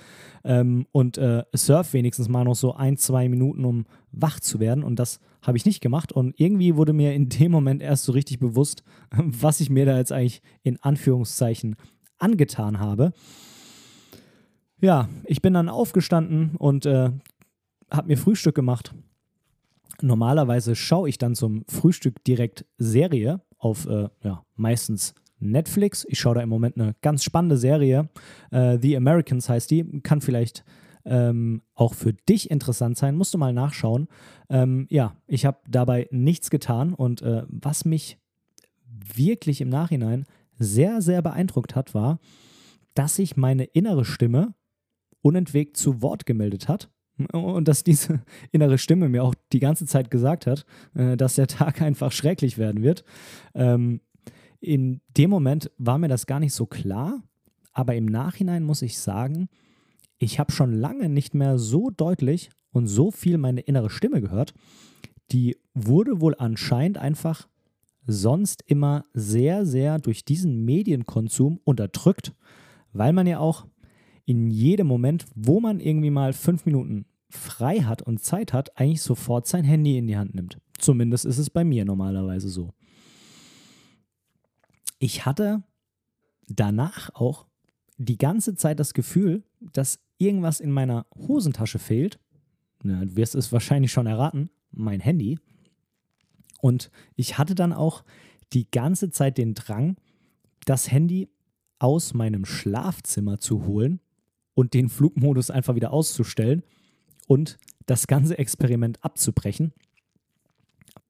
ähm, 0.46 0.88
und 0.94 1.18
äh, 1.18 1.44
surf 1.54 1.92
wenigstens 1.92 2.30
mal 2.30 2.46
noch 2.46 2.56
so 2.56 2.76
ein, 2.76 2.96
zwei 2.96 3.28
Minuten, 3.28 3.66
um 3.66 3.86
wach 4.14 4.40
zu 4.40 4.62
werden. 4.62 4.86
Und 4.86 5.00
das 5.00 5.20
habe 5.42 5.58
ich 5.58 5.66
nicht 5.66 5.82
gemacht. 5.82 6.14
Und 6.14 6.40
irgendwie 6.40 6.78
wurde 6.78 6.94
mir 6.94 7.14
in 7.14 7.28
dem 7.28 7.52
Moment 7.52 7.82
erst 7.82 8.06
so 8.06 8.14
richtig 8.14 8.40
bewusst, 8.40 8.84
was 9.12 9.60
ich 9.60 9.70
mir 9.70 9.86
da 9.86 9.98
jetzt 9.98 10.14
eigentlich 10.14 10.42
in 10.64 10.82
Anführungszeichen 10.82 11.76
angetan 12.20 12.80
habe. 12.80 13.12
Ja, 14.80 15.10
ich 15.26 15.42
bin 15.42 15.54
dann 15.54 15.68
aufgestanden 15.68 16.56
und 16.56 16.86
äh, 16.86 17.12
habe 17.92 18.08
mir 18.08 18.18
Frühstück 18.18 18.56
gemacht 18.56 18.94
Normalerweise 20.02 20.76
schaue 20.76 21.10
ich 21.10 21.18
dann 21.18 21.36
zum 21.36 21.66
Frühstück 21.68 22.24
direkt 22.24 22.66
Serie 22.78 23.42
auf 23.58 23.86
äh, 23.88 24.10
ja, 24.24 24.46
meistens 24.56 25.14
Netflix. 25.40 26.06
Ich 26.10 26.20
schaue 26.20 26.36
da 26.36 26.42
im 26.42 26.50
Moment 26.50 26.78
eine 26.78 26.96
ganz 27.02 27.24
spannende 27.24 27.58
Serie. 27.58 28.10
Äh, 28.52 28.78
The 28.82 28.98
Americans 28.98 29.50
heißt 29.50 29.72
die. 29.72 30.02
Kann 30.02 30.22
vielleicht 30.22 30.64
ähm, 31.06 31.62
auch 31.76 31.94
für 31.94 32.14
dich 32.14 32.52
interessant 32.52 32.98
sein. 32.98 33.16
Musst 33.16 33.34
du 33.34 33.38
mal 33.38 33.54
nachschauen. 33.54 34.08
Ähm, 34.50 34.88
ja, 34.90 35.16
ich 35.28 35.46
habe 35.46 35.60
dabei 35.68 36.08
nichts 36.12 36.50
getan 36.50 36.94
und 36.94 37.22
äh, 37.22 37.44
was 37.48 37.86
mich 37.86 38.18
wirklich 39.16 39.62
im 39.62 39.70
Nachhinein 39.70 40.26
sehr, 40.58 41.02
sehr 41.02 41.22
beeindruckt 41.22 41.76
hat, 41.76 41.94
war, 41.94 42.20
dass 42.94 43.16
sich 43.16 43.38
meine 43.38 43.64
innere 43.64 44.04
Stimme 44.04 44.54
unentwegt 45.22 45.78
zu 45.78 46.02
Wort 46.02 46.26
gemeldet 46.26 46.68
hat 46.68 46.90
und 47.32 47.68
dass 47.68 47.84
diese 47.84 48.22
innere 48.52 48.78
Stimme 48.78 49.10
mir 49.10 49.24
auch 49.24 49.36
die 49.52 49.60
ganze 49.60 49.86
Zeit 49.86 50.12
gesagt 50.12 50.48
hat, 50.48 50.66
äh, 50.96 51.18
dass 51.18 51.36
der 51.36 51.48
Tag 51.48 51.82
einfach 51.82 52.12
schrecklich 52.12 52.58
werden 52.58 52.84
wird. 52.84 53.04
Ähm, 53.54 54.02
in 54.60 55.02
dem 55.18 55.30
Moment 55.30 55.72
war 55.78 55.98
mir 55.98 56.10
das 56.10 56.26
gar 56.26 56.40
nicht 56.40 56.54
so 56.54 56.66
klar, 56.66 57.24
aber 57.72 57.96
im 57.96 58.06
Nachhinein 58.06 58.64
muss 58.64 58.82
ich 58.82 58.98
sagen, 58.98 59.48
ich 60.18 60.38
habe 60.40 60.52
schon 60.52 60.74
lange 60.74 61.08
nicht 61.08 61.34
mehr 61.34 61.58
so 61.58 61.90
deutlich 61.90 62.50
und 62.72 62.88
so 62.88 63.10
viel 63.10 63.38
meine 63.38 63.62
innere 63.62 63.90
Stimme 63.90 64.22
gehört. 64.22 64.54
Die 65.32 65.58
wurde 65.74 66.20
wohl 66.20 66.36
anscheinend 66.38 66.98
einfach 66.98 67.48
sonst 68.06 68.64
immer 68.66 69.06
sehr, 69.14 69.66
sehr 69.66 70.00
durch 70.00 70.26
diesen 70.26 70.66
Medienkonsum 70.66 71.60
unterdrückt, 71.64 72.34
weil 72.92 73.14
man 73.14 73.28
ja 73.28 73.40
auch 73.40 73.66
in 74.26 74.50
jedem 74.52 74.88
Moment, 74.88 75.26
wo 75.36 75.60
man 75.60 75.80
irgendwie 75.80 76.12
mal 76.12 76.34
fünf 76.34 76.66
Minuten 76.66 77.06
frei 77.30 77.82
hat 77.82 78.02
und 78.02 78.24
Zeit 78.24 78.54
hat, 78.54 78.78
eigentlich 78.78 79.02
sofort 79.02 79.48
sein 79.48 79.64
Handy 79.64 79.98
in 79.98 80.08
die 80.08 80.18
Hand 80.18 80.36
nimmt. 80.36 80.58
Zumindest 80.78 81.26
ist 81.26 81.38
es 81.38 81.50
bei 81.50 81.64
mir 81.64 81.86
normalerweise 81.86 82.50
so. 82.50 82.74
Ich 84.98 85.26
hatte 85.26 85.64
danach 86.48 87.14
auch 87.14 87.46
die 87.98 88.18
ganze 88.18 88.56
Zeit 88.56 88.80
das 88.80 88.94
Gefühl, 88.94 89.44
dass 89.60 90.00
irgendwas 90.18 90.60
in 90.60 90.72
meiner 90.72 91.06
Hosentasche 91.16 91.80
fehlt. 91.80 92.20
Na, 92.84 93.06
du 93.06 93.16
wirst 93.16 93.36
es 93.36 93.52
wahrscheinlich 93.52 93.92
schon 93.92 94.08
erraten, 94.08 94.50
mein 94.72 95.00
Handy. 95.00 95.38
Und 96.62 96.90
ich 97.16 97.38
hatte 97.38 97.56
dann 97.56 97.74
auch 97.74 98.04
die 98.54 98.70
ganze 98.72 99.12
Zeit 99.12 99.38
den 99.38 99.54
Drang, 99.54 99.98
das 100.66 100.92
Handy 100.92 101.30
aus 101.78 102.14
meinem 102.14 102.46
Schlafzimmer 102.46 103.40
zu 103.40 103.66
holen 103.66 104.02
und 104.54 104.74
den 104.74 104.90
Flugmodus 104.90 105.52
einfach 105.52 105.76
wieder 105.76 105.94
auszustellen 105.94 106.64
und 107.30 107.60
das 107.86 108.08
ganze 108.08 108.38
Experiment 108.40 109.04
abzubrechen. 109.06 109.72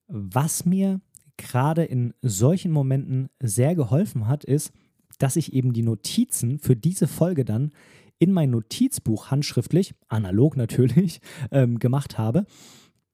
Was 0.07 0.65
mir 0.65 0.99
gerade 1.37 1.85
in 1.85 2.13
solchen 2.21 2.71
Momenten 2.71 3.29
sehr 3.39 3.73
geholfen 3.73 4.27
hat, 4.27 4.43
ist, 4.43 4.73
dass 5.17 5.37
ich 5.37 5.53
eben 5.53 5.71
die 5.71 5.81
Notizen 5.81 6.59
für 6.59 6.75
diese 6.75 7.07
Folge 7.07 7.45
dann 7.45 7.71
in 8.19 8.33
mein 8.33 8.49
Notizbuch 8.49 9.31
handschriftlich, 9.31 9.93
analog 10.09 10.57
natürlich, 10.57 11.21
ähm, 11.51 11.79
gemacht 11.79 12.17
habe. 12.17 12.45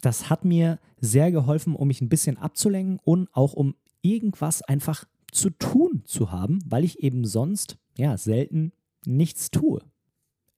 Das 0.02 0.32
hat 0.32 0.44
mir 0.44 0.80
sehr 1.00 1.32
geholfen, 1.32 1.76
um 1.76 1.88
mich 1.88 2.02
ein 2.02 2.10
bisschen 2.10 2.38
abzulenken 2.38 3.00
und 3.04 3.30
auch 3.34 3.54
um 3.54 3.76
irgendwas 4.02 4.64
einfach 4.64 5.06
zu 5.32 5.52
tun 5.52 6.02
zu 6.06 6.32
haben, 6.32 6.60
weil 6.66 6.84
ich 6.84 7.04
eben 7.04 7.24
sonst 7.26 7.78
ja 7.98 8.18
selten 8.18 8.72
nichts 9.06 9.52
tue. 9.52 9.82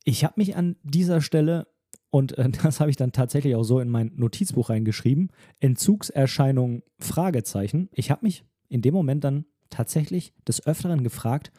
Ich 0.05 0.23
habe 0.23 0.35
mich 0.37 0.55
an 0.55 0.77
dieser 0.83 1.19
Stelle 1.19 1.67
und 2.09 2.37
äh, 2.37 2.49
das 2.63 2.79
habe 2.79 2.89
ich 2.89 2.95
dann 2.95 3.11
tatsächlich 3.11 3.55
auch 3.55 3.63
so 3.63 3.79
in 3.79 3.89
mein 3.89 4.11
Notizbuch 4.15 4.69
reingeschrieben. 4.69 5.31
Entzugserscheinungen, 5.59 6.83
Fragezeichen. 6.99 7.89
Ich 7.91 8.11
habe 8.11 8.25
mich 8.25 8.43
in 8.69 8.81
dem 8.81 8.93
Moment 8.93 9.23
dann 9.23 9.45
tatsächlich 9.69 10.33
des 10.47 10.65
Öfteren 10.65 11.03
gefragt, 11.03 11.51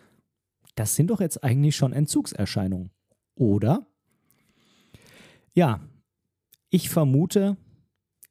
das 0.75 0.95
sind 0.95 1.11
doch 1.11 1.21
jetzt 1.21 1.43
eigentlich 1.43 1.77
schon 1.77 1.93
Entzugserscheinungen, 1.93 2.91
oder? 3.35 3.87
Ja, 5.55 5.81
ich 6.71 6.89
vermute, 6.89 7.57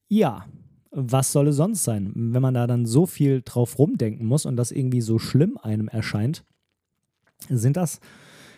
ja. 0.07 0.45
Was 0.89 1.33
soll 1.33 1.49
es 1.49 1.57
sonst 1.57 1.83
sein, 1.83 2.13
wenn 2.15 2.41
man 2.41 2.53
da 2.53 2.65
dann 2.65 2.85
so 2.85 3.05
viel 3.05 3.41
drauf 3.43 3.77
rumdenken 3.77 4.25
muss 4.25 4.45
und 4.45 4.55
das 4.55 4.71
irgendwie 4.71 5.01
so 5.01 5.19
schlimm 5.19 5.57
einem 5.57 5.89
erscheint? 5.89 6.45
Sind 7.49 7.77
das 7.77 7.99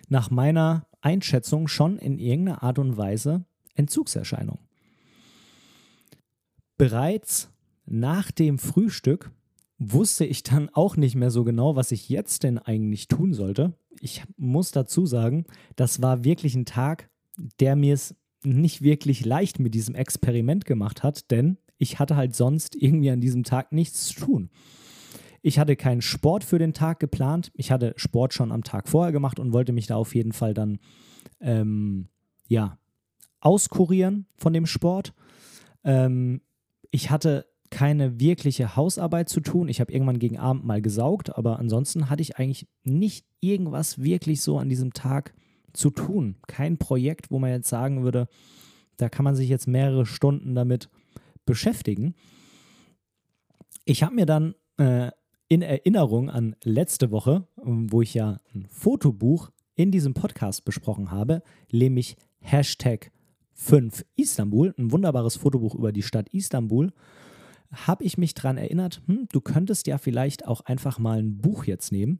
nach 0.07 0.29
meiner 0.29 0.87
Einschätzung 1.01 1.67
schon 1.67 1.97
in 1.97 2.19
irgendeiner 2.19 2.63
Art 2.63 2.79
und 2.79 2.95
Weise 2.95 3.45
Entzugserscheinungen? 3.79 4.61
Bereits 6.77 7.49
nach 7.85 8.31
dem 8.31 8.59
Frühstück 8.59 9.31
wusste 9.79 10.25
ich 10.25 10.43
dann 10.43 10.69
auch 10.69 10.97
nicht 10.97 11.15
mehr 11.15 11.31
so 11.31 11.43
genau, 11.43 11.75
was 11.75 11.91
ich 11.91 12.09
jetzt 12.09 12.43
denn 12.43 12.57
eigentlich 12.57 13.07
tun 13.07 13.33
sollte. 13.33 13.73
Ich 14.01 14.23
muss 14.37 14.71
dazu 14.71 15.05
sagen, 15.05 15.45
das 15.75 16.01
war 16.01 16.23
wirklich 16.23 16.55
ein 16.55 16.65
Tag, 16.65 17.09
der 17.59 17.75
mir 17.75 17.93
es 17.93 18.15
nicht 18.43 18.81
wirklich 18.81 19.25
leicht 19.25 19.59
mit 19.59 19.73
diesem 19.73 19.95
Experiment 19.95 20.65
gemacht 20.65 21.03
hat, 21.03 21.31
denn 21.31 21.57
ich 21.77 21.99
hatte 21.99 22.15
halt 22.15 22.35
sonst 22.35 22.75
irgendwie 22.75 23.09
an 23.09 23.21
diesem 23.21 23.43
Tag 23.43 23.71
nichts 23.71 24.07
zu 24.07 24.19
tun. 24.19 24.49
Ich 25.41 25.59
hatte 25.59 25.77
keinen 25.77 26.01
Sport 26.01 26.43
für 26.43 26.59
den 26.59 26.73
Tag 26.73 26.99
geplant. 26.99 27.51
Ich 27.55 27.71
hatte 27.71 27.93
Sport 27.95 28.33
schon 28.33 28.51
am 28.51 28.63
Tag 28.63 28.89
vorher 28.89 29.13
gemacht 29.13 29.39
und 29.39 29.53
wollte 29.53 29.71
mich 29.71 29.87
da 29.87 29.95
auf 29.95 30.13
jeden 30.15 30.33
Fall 30.33 30.53
dann 30.53 30.79
ähm, 31.39 32.09
ja 32.47 32.78
auskurieren 33.41 34.25
von 34.35 34.53
dem 34.53 34.65
Sport. 34.65 35.13
Ähm, 35.83 36.41
ich 36.91 37.09
hatte 37.09 37.45
keine 37.69 38.19
wirkliche 38.19 38.75
Hausarbeit 38.75 39.29
zu 39.29 39.41
tun. 39.41 39.69
Ich 39.69 39.79
habe 39.79 39.91
irgendwann 39.91 40.19
gegen 40.19 40.39
Abend 40.39 40.65
mal 40.65 40.81
gesaugt, 40.81 41.35
aber 41.37 41.59
ansonsten 41.59 42.09
hatte 42.09 42.21
ich 42.21 42.37
eigentlich 42.37 42.67
nicht 42.83 43.25
irgendwas 43.41 44.01
wirklich 44.01 44.41
so 44.41 44.57
an 44.57 44.69
diesem 44.69 44.93
Tag 44.93 45.33
zu 45.73 45.91
tun. 45.91 46.37
Kein 46.47 46.77
Projekt, 46.77 47.29
wo 47.29 47.39
man 47.39 47.51
jetzt 47.51 47.69
sagen 47.69 48.03
würde, 48.03 48.27
da 48.97 49.07
kann 49.07 49.23
man 49.23 49.35
sich 49.35 49.49
jetzt 49.49 49.67
mehrere 49.67 50.05
Stunden 50.05 50.55
damit 50.55 50.89
beschäftigen. 51.45 52.15
Ich 53.85 54.03
habe 54.03 54.15
mir 54.15 54.25
dann 54.25 54.55
äh, 54.77 55.11
in 55.47 55.61
Erinnerung 55.61 56.29
an 56.29 56.55
letzte 56.63 57.11
Woche, 57.11 57.47
wo 57.55 58.01
ich 58.01 58.13
ja 58.13 58.39
ein 58.53 58.65
Fotobuch 58.67 59.51
in 59.75 59.91
diesem 59.91 60.13
Podcast 60.13 60.65
besprochen 60.65 61.11
habe, 61.11 61.41
nämlich 61.71 62.17
Hashtag 62.39 63.11
5 63.59 64.05
Istanbul, 64.15 64.73
ein 64.77 64.91
wunderbares 64.91 65.35
Fotobuch 65.35 65.75
über 65.75 65.91
die 65.91 66.01
Stadt 66.01 66.29
Istanbul 66.29 66.91
habe 67.71 68.05
ich 68.05 68.17
mich 68.17 68.33
daran 68.33 68.57
erinnert, 68.57 69.01
hm, 69.05 69.27
du 69.31 69.41
könntest 69.41 69.85
ja 69.85 69.97
vielleicht 69.97 70.47
auch 70.47 70.61
einfach 70.61 70.97
mal 70.97 71.19
ein 71.19 71.39
Buch 71.39 71.65
jetzt 71.65 71.91
nehmen. 71.91 72.19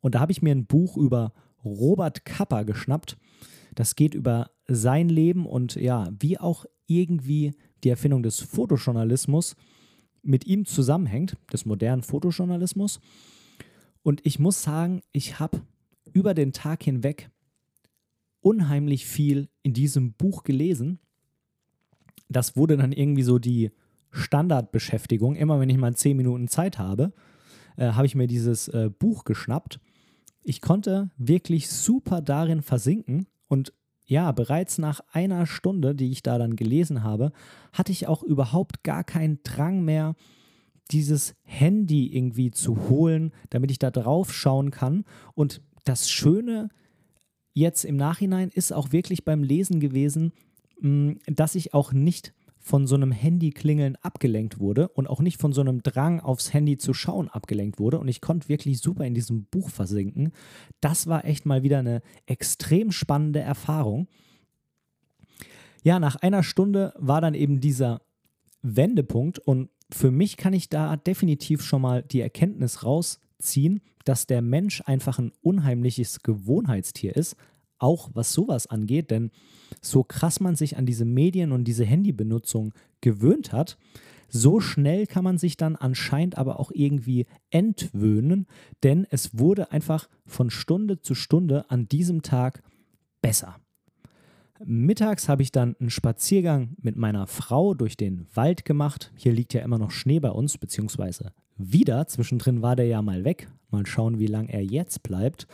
Und 0.00 0.14
da 0.14 0.20
habe 0.20 0.32
ich 0.32 0.42
mir 0.42 0.52
ein 0.52 0.66
Buch 0.66 0.96
über 0.96 1.32
Robert 1.64 2.24
Kappa 2.24 2.64
geschnappt. 2.64 3.16
Das 3.74 3.94
geht 3.94 4.14
über 4.14 4.50
sein 4.66 5.08
Leben 5.08 5.46
und 5.46 5.76
ja, 5.76 6.08
wie 6.18 6.38
auch 6.38 6.66
irgendwie 6.86 7.54
die 7.84 7.88
Erfindung 7.88 8.24
des 8.24 8.40
Fotojournalismus 8.40 9.54
mit 10.22 10.44
ihm 10.46 10.66
zusammenhängt, 10.66 11.36
des 11.52 11.64
modernen 11.64 12.02
Fotojournalismus. 12.02 13.00
Und 14.02 14.26
ich 14.26 14.40
muss 14.40 14.62
sagen, 14.62 15.02
ich 15.12 15.38
habe 15.38 15.62
über 16.12 16.34
den 16.34 16.52
Tag 16.52 16.82
hinweg 16.82 17.30
unheimlich 18.40 19.06
viel 19.06 19.48
in 19.62 19.72
diesem 19.72 20.12
Buch 20.14 20.42
gelesen. 20.42 20.98
Das 22.28 22.56
wurde 22.56 22.76
dann 22.76 22.92
irgendwie 22.92 23.22
so 23.22 23.38
die 23.38 23.70
Standardbeschäftigung. 24.10 25.36
Immer 25.36 25.60
wenn 25.60 25.70
ich 25.70 25.76
mal 25.76 25.94
zehn 25.94 26.16
Minuten 26.16 26.48
Zeit 26.48 26.78
habe, 26.78 27.12
äh, 27.76 27.92
habe 27.92 28.06
ich 28.06 28.14
mir 28.14 28.26
dieses 28.26 28.68
äh, 28.68 28.90
Buch 28.90 29.24
geschnappt. 29.24 29.80
Ich 30.42 30.60
konnte 30.60 31.10
wirklich 31.16 31.68
super 31.68 32.20
darin 32.20 32.62
versinken 32.62 33.26
und 33.48 33.72
ja, 34.06 34.32
bereits 34.32 34.78
nach 34.78 35.00
einer 35.12 35.46
Stunde, 35.46 35.94
die 35.94 36.10
ich 36.10 36.24
da 36.24 36.36
dann 36.36 36.56
gelesen 36.56 37.04
habe, 37.04 37.30
hatte 37.72 37.92
ich 37.92 38.08
auch 38.08 38.24
überhaupt 38.24 38.82
gar 38.82 39.04
keinen 39.04 39.40
Drang 39.44 39.84
mehr, 39.84 40.16
dieses 40.90 41.36
Handy 41.42 42.08
irgendwie 42.16 42.50
zu 42.50 42.88
holen, 42.88 43.32
damit 43.50 43.70
ich 43.70 43.78
da 43.78 43.92
drauf 43.92 44.32
schauen 44.32 44.72
kann. 44.72 45.04
Und 45.34 45.62
das 45.84 46.10
Schöne 46.10 46.70
jetzt 47.52 47.84
im 47.84 47.96
Nachhinein 47.96 48.50
ist 48.50 48.72
auch 48.72 48.92
wirklich 48.92 49.24
beim 49.24 49.42
Lesen 49.42 49.80
gewesen, 49.80 50.32
mm, 50.80 51.12
dass 51.26 51.54
ich 51.54 51.74
auch 51.74 51.92
nicht 51.92 52.32
von 52.62 52.86
so 52.86 52.94
einem 52.94 53.10
Handyklingeln 53.10 53.96
abgelenkt 53.96 54.60
wurde 54.60 54.88
und 54.88 55.08
auch 55.08 55.20
nicht 55.20 55.40
von 55.40 55.52
so 55.52 55.62
einem 55.62 55.82
Drang 55.82 56.20
aufs 56.20 56.52
Handy 56.52 56.76
zu 56.76 56.92
schauen 56.92 57.28
abgelenkt 57.28 57.78
wurde. 57.78 57.98
Und 57.98 58.08
ich 58.08 58.20
konnte 58.20 58.48
wirklich 58.48 58.80
super 58.80 59.04
in 59.04 59.14
diesem 59.14 59.44
Buch 59.46 59.70
versinken. 59.70 60.32
Das 60.80 61.06
war 61.06 61.24
echt 61.24 61.46
mal 61.46 61.62
wieder 61.62 61.78
eine 61.78 62.02
extrem 62.26 62.92
spannende 62.92 63.40
Erfahrung. 63.40 64.08
Ja, 65.82 65.98
nach 65.98 66.16
einer 66.16 66.42
Stunde 66.42 66.92
war 66.98 67.22
dann 67.22 67.34
eben 67.34 67.60
dieser 67.60 68.02
Wendepunkt 68.62 69.38
und 69.38 69.70
für 69.90 70.10
mich 70.10 70.36
kann 70.36 70.52
ich 70.52 70.68
da 70.68 70.96
definitiv 70.96 71.62
schon 71.62 71.82
mal 71.82 72.02
die 72.02 72.20
Erkenntnis 72.20 72.84
rausziehen, 73.40 73.80
dass 74.04 74.26
der 74.26 74.42
Mensch 74.42 74.82
einfach 74.86 75.18
ein 75.18 75.32
unheimliches 75.42 76.22
Gewohnheitstier 76.22 77.16
ist, 77.16 77.36
auch 77.78 78.10
was 78.12 78.32
sowas 78.32 78.66
angeht, 78.66 79.10
denn 79.10 79.30
so 79.80 80.04
krass 80.04 80.40
man 80.40 80.54
sich 80.54 80.76
an 80.76 80.86
diese 80.86 81.04
Medien 81.04 81.52
und 81.52 81.64
diese 81.64 81.84
Handybenutzung 81.84 82.74
gewöhnt 83.00 83.52
hat, 83.52 83.78
so 84.28 84.60
schnell 84.60 85.06
kann 85.06 85.24
man 85.24 85.38
sich 85.38 85.56
dann 85.56 85.76
anscheinend 85.76 86.38
aber 86.38 86.60
auch 86.60 86.70
irgendwie 86.72 87.26
entwöhnen, 87.50 88.46
denn 88.82 89.06
es 89.10 89.38
wurde 89.38 89.72
einfach 89.72 90.08
von 90.26 90.50
Stunde 90.50 91.00
zu 91.00 91.14
Stunde 91.14 91.68
an 91.70 91.88
diesem 91.88 92.22
Tag 92.22 92.62
besser. 93.22 93.56
Mittags 94.62 95.28
habe 95.28 95.42
ich 95.42 95.52
dann 95.52 95.74
einen 95.80 95.90
Spaziergang 95.90 96.76
mit 96.80 96.96
meiner 96.96 97.26
Frau 97.26 97.72
durch 97.72 97.96
den 97.96 98.26
Wald 98.34 98.64
gemacht. 98.64 99.10
Hier 99.16 99.32
liegt 99.32 99.54
ja 99.54 99.62
immer 99.62 99.78
noch 99.78 99.90
Schnee 99.90 100.20
bei 100.20 100.30
uns, 100.30 100.58
beziehungsweise 100.58 101.32
wieder. 101.56 102.06
Zwischendrin 102.06 102.60
war 102.60 102.76
der 102.76 102.86
ja 102.86 103.00
mal 103.00 103.24
weg. 103.24 103.48
Mal 103.70 103.86
schauen, 103.86 104.18
wie 104.18 104.26
lange 104.26 104.52
er 104.52 104.62
jetzt 104.62 105.02
bleibt. 105.02 105.46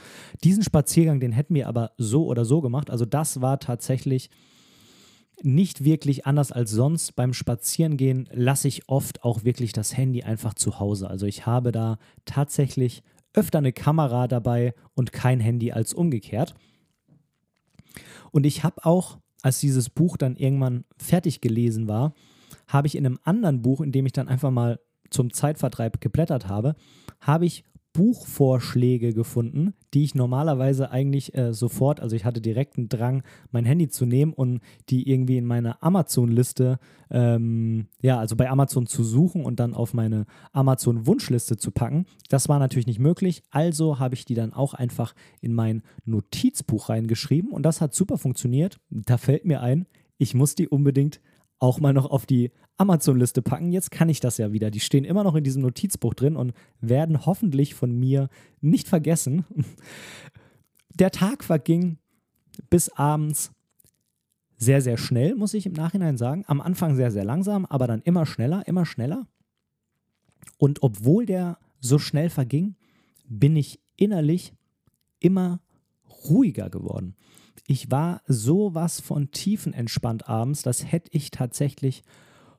Diesen 0.42 0.62
Spaziergang, 0.62 1.20
den 1.20 1.32
hätten 1.32 1.54
wir 1.54 1.68
aber 1.68 1.92
so 1.98 2.26
oder 2.26 2.44
so 2.44 2.60
gemacht. 2.60 2.90
Also 2.90 3.04
das 3.04 3.40
war 3.40 3.60
tatsächlich 3.60 4.30
nicht 5.42 5.84
wirklich 5.84 6.26
anders 6.26 6.50
als 6.50 6.70
sonst. 6.70 7.14
Beim 7.14 7.32
Spazierengehen 7.32 8.28
lasse 8.32 8.68
ich 8.68 8.88
oft 8.88 9.22
auch 9.22 9.44
wirklich 9.44 9.72
das 9.72 9.96
Handy 9.96 10.22
einfach 10.22 10.54
zu 10.54 10.80
Hause. 10.80 11.08
Also 11.08 11.26
ich 11.26 11.46
habe 11.46 11.70
da 11.72 11.98
tatsächlich 12.24 13.02
öfter 13.34 13.58
eine 13.58 13.72
Kamera 13.72 14.26
dabei 14.26 14.74
und 14.94 15.12
kein 15.12 15.38
Handy 15.38 15.70
als 15.72 15.92
umgekehrt. 15.94 16.54
Und 18.30 18.46
ich 18.46 18.64
habe 18.64 18.84
auch, 18.84 19.18
als 19.42 19.60
dieses 19.60 19.90
Buch 19.90 20.16
dann 20.16 20.36
irgendwann 20.36 20.84
fertig 20.98 21.40
gelesen 21.40 21.88
war, 21.88 22.14
habe 22.68 22.86
ich 22.86 22.96
in 22.96 23.06
einem 23.06 23.18
anderen 23.22 23.62
Buch, 23.62 23.80
in 23.80 23.92
dem 23.92 24.06
ich 24.06 24.12
dann 24.12 24.28
einfach 24.28 24.50
mal 24.50 24.80
zum 25.10 25.32
Zeitvertreib 25.32 26.00
geblättert 26.00 26.48
habe, 26.48 26.74
habe 27.20 27.46
ich 27.46 27.64
Buchvorschläge 27.96 29.14
gefunden, 29.14 29.72
die 29.94 30.04
ich 30.04 30.14
normalerweise 30.14 30.90
eigentlich 30.90 31.34
äh, 31.34 31.54
sofort, 31.54 31.98
also 32.00 32.14
ich 32.14 32.26
hatte 32.26 32.42
direkt 32.42 32.76
einen 32.76 32.90
Drang, 32.90 33.22
mein 33.52 33.64
Handy 33.64 33.88
zu 33.88 34.04
nehmen 34.04 34.34
und 34.34 34.60
die 34.90 35.08
irgendwie 35.08 35.38
in 35.38 35.46
meine 35.46 35.82
Amazon-Liste, 35.82 36.78
ähm, 37.10 37.86
ja, 38.02 38.18
also 38.18 38.36
bei 38.36 38.50
Amazon 38.50 38.86
zu 38.86 39.02
suchen 39.02 39.46
und 39.46 39.60
dann 39.60 39.72
auf 39.72 39.94
meine 39.94 40.26
Amazon-Wunschliste 40.52 41.56
zu 41.56 41.70
packen. 41.70 42.04
Das 42.28 42.50
war 42.50 42.58
natürlich 42.58 42.86
nicht 42.86 42.98
möglich, 42.98 43.42
also 43.50 43.98
habe 43.98 44.14
ich 44.14 44.26
die 44.26 44.34
dann 44.34 44.52
auch 44.52 44.74
einfach 44.74 45.14
in 45.40 45.54
mein 45.54 45.82
Notizbuch 46.04 46.90
reingeschrieben 46.90 47.50
und 47.50 47.62
das 47.62 47.80
hat 47.80 47.94
super 47.94 48.18
funktioniert. 48.18 48.78
Da 48.90 49.16
fällt 49.16 49.46
mir 49.46 49.62
ein, 49.62 49.86
ich 50.18 50.34
muss 50.34 50.54
die 50.54 50.68
unbedingt 50.68 51.22
auch 51.58 51.80
mal 51.80 51.92
noch 51.92 52.06
auf 52.10 52.26
die 52.26 52.50
Amazon-Liste 52.76 53.42
packen. 53.42 53.72
Jetzt 53.72 53.90
kann 53.90 54.08
ich 54.08 54.20
das 54.20 54.38
ja 54.38 54.52
wieder. 54.52 54.70
Die 54.70 54.80
stehen 54.80 55.04
immer 55.04 55.24
noch 55.24 55.34
in 55.34 55.44
diesem 55.44 55.62
Notizbuch 55.62 56.14
drin 56.14 56.36
und 56.36 56.52
werden 56.80 57.24
hoffentlich 57.24 57.74
von 57.74 57.92
mir 57.98 58.28
nicht 58.60 58.88
vergessen. 58.88 59.44
Der 60.94 61.10
Tag 61.10 61.44
verging 61.44 61.98
bis 62.70 62.88
abends 62.90 63.52
sehr, 64.58 64.80
sehr 64.80 64.96
schnell, 64.96 65.34
muss 65.34 65.54
ich 65.54 65.66
im 65.66 65.74
Nachhinein 65.74 66.16
sagen. 66.16 66.44
Am 66.46 66.60
Anfang 66.60 66.96
sehr, 66.96 67.10
sehr 67.10 67.24
langsam, 67.24 67.66
aber 67.66 67.86
dann 67.86 68.00
immer 68.02 68.24
schneller, 68.24 68.66
immer 68.66 68.86
schneller. 68.86 69.26
Und 70.58 70.82
obwohl 70.82 71.26
der 71.26 71.58
so 71.80 71.98
schnell 71.98 72.30
verging, 72.30 72.76
bin 73.28 73.56
ich 73.56 73.80
innerlich 73.96 74.54
immer 75.20 75.60
ruhiger 76.28 76.70
geworden. 76.70 77.16
Ich 77.66 77.90
war 77.90 78.22
sowas 78.26 79.00
von 79.00 79.30
tiefenentspannt 79.30 80.28
abends, 80.28 80.62
das 80.62 80.90
hätte 80.90 81.10
ich 81.12 81.30
tatsächlich 81.30 82.02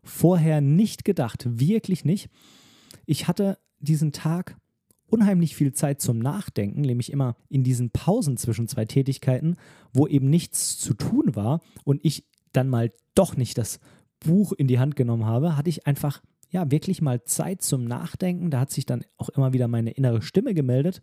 vorher 0.04 0.62
nicht 0.62 1.06
gedacht, 1.06 1.46
wirklich 1.48 2.06
nicht. 2.06 2.30
Ich 3.06 3.28
hatte 3.28 3.58
diesen 3.80 4.12
Tag 4.12 4.58
unheimlich 5.08 5.56
viel 5.56 5.74
Zeit 5.74 6.02
zum 6.02 6.20
Nachdenken, 6.20 6.82
nämlich 6.82 7.12
immer 7.12 7.36
in 7.50 7.64
diesen 7.64 7.92
Pausen 7.92 8.38
zwischen 8.38 8.68
zwei 8.68 8.86
Tätigkeiten, 8.86 9.56
wo 9.94 10.08
eben 10.08 10.30
nichts 10.30 10.78
zu 10.78 10.94
tun 10.94 11.36
war 11.36 11.62
und 11.84 12.04
ich 12.04 12.26
dann 12.52 12.70
mal 12.70 12.92
doch 13.16 13.38
nicht 13.38 13.58
das 13.58 13.80
Buch 14.20 14.52
in 14.52 14.68
die 14.68 14.80
Hand 14.80 14.96
genommen 14.96 15.26
habe, 15.26 15.56
hatte 15.56 15.70
ich 15.70 15.88
einfach 15.88 16.22
ja 16.50 16.70
wirklich 16.72 17.02
mal 17.02 17.24
Zeit 17.24 17.62
zum 17.62 17.86
Nachdenken. 17.86 18.52
Da 18.52 18.62
hat 18.62 18.72
sich 18.72 18.86
dann 18.86 19.04
auch 19.18 19.30
immer 19.30 19.54
wieder 19.54 19.68
meine 19.68 19.92
innere 19.92 20.22
Stimme 20.22 20.54
gemeldet 20.54 21.02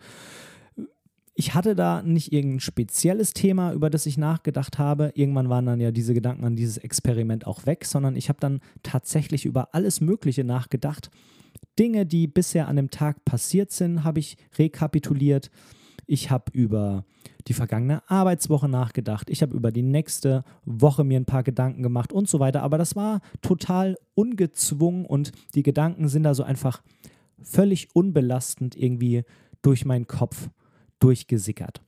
ich 1.34 1.54
hatte 1.54 1.74
da 1.74 2.02
nicht 2.02 2.32
irgendein 2.32 2.60
spezielles 2.60 3.32
Thema, 3.32 3.72
über 3.72 3.90
das 3.90 4.06
ich 4.06 4.16
nachgedacht 4.16 4.78
habe. 4.78 5.10
Irgendwann 5.14 5.48
waren 5.48 5.66
dann 5.66 5.80
ja 5.80 5.90
diese 5.90 6.14
Gedanken 6.14 6.44
an 6.44 6.54
dieses 6.54 6.78
Experiment 6.78 7.46
auch 7.46 7.66
weg, 7.66 7.84
sondern 7.84 8.14
ich 8.14 8.28
habe 8.28 8.38
dann 8.40 8.60
tatsächlich 8.84 9.44
über 9.44 9.74
alles 9.74 10.00
Mögliche 10.00 10.44
nachgedacht. 10.44 11.10
Dinge, 11.76 12.06
die 12.06 12.28
bisher 12.28 12.68
an 12.68 12.76
dem 12.76 12.90
Tag 12.90 13.24
passiert 13.24 13.72
sind, 13.72 14.04
habe 14.04 14.20
ich 14.20 14.36
rekapituliert. 14.56 15.50
Ich 16.06 16.30
habe 16.30 16.52
über 16.52 17.04
die 17.48 17.54
vergangene 17.54 18.08
Arbeitswoche 18.08 18.68
nachgedacht. 18.68 19.28
Ich 19.28 19.42
habe 19.42 19.56
über 19.56 19.72
die 19.72 19.82
nächste 19.82 20.44
Woche 20.64 21.02
mir 21.02 21.18
ein 21.18 21.24
paar 21.24 21.42
Gedanken 21.42 21.82
gemacht 21.82 22.12
und 22.12 22.28
so 22.28 22.38
weiter. 22.38 22.62
Aber 22.62 22.78
das 22.78 22.94
war 22.94 23.20
total 23.42 23.96
ungezwungen 24.14 25.04
und 25.04 25.32
die 25.56 25.64
Gedanken 25.64 26.08
sind 26.08 26.22
da 26.22 26.34
so 26.34 26.44
einfach 26.44 26.82
völlig 27.42 27.88
unbelastend 27.94 28.76
irgendwie 28.76 29.24
durch 29.62 29.84
meinen 29.84 30.06
Kopf 30.06 30.48
durchgesickert. 30.98 31.82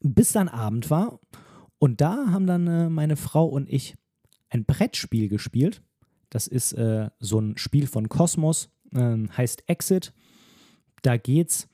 Bis 0.00 0.32
dann 0.32 0.48
Abend 0.48 0.90
war 0.90 1.20
und 1.78 2.00
da 2.00 2.26
haben 2.30 2.46
dann 2.46 2.66
äh, 2.66 2.88
meine 2.88 3.16
Frau 3.16 3.46
und 3.46 3.68
ich 3.68 3.96
ein 4.50 4.64
Brettspiel 4.64 5.28
gespielt. 5.28 5.82
Das 6.30 6.46
ist 6.46 6.72
äh, 6.72 7.10
so 7.18 7.40
ein 7.40 7.56
Spiel 7.56 7.86
von 7.86 8.08
Kosmos, 8.08 8.70
äh, 8.92 9.16
heißt 9.36 9.64
Exit. 9.68 10.12
Da 11.02 11.16
geht 11.16 11.50
es 11.50 11.68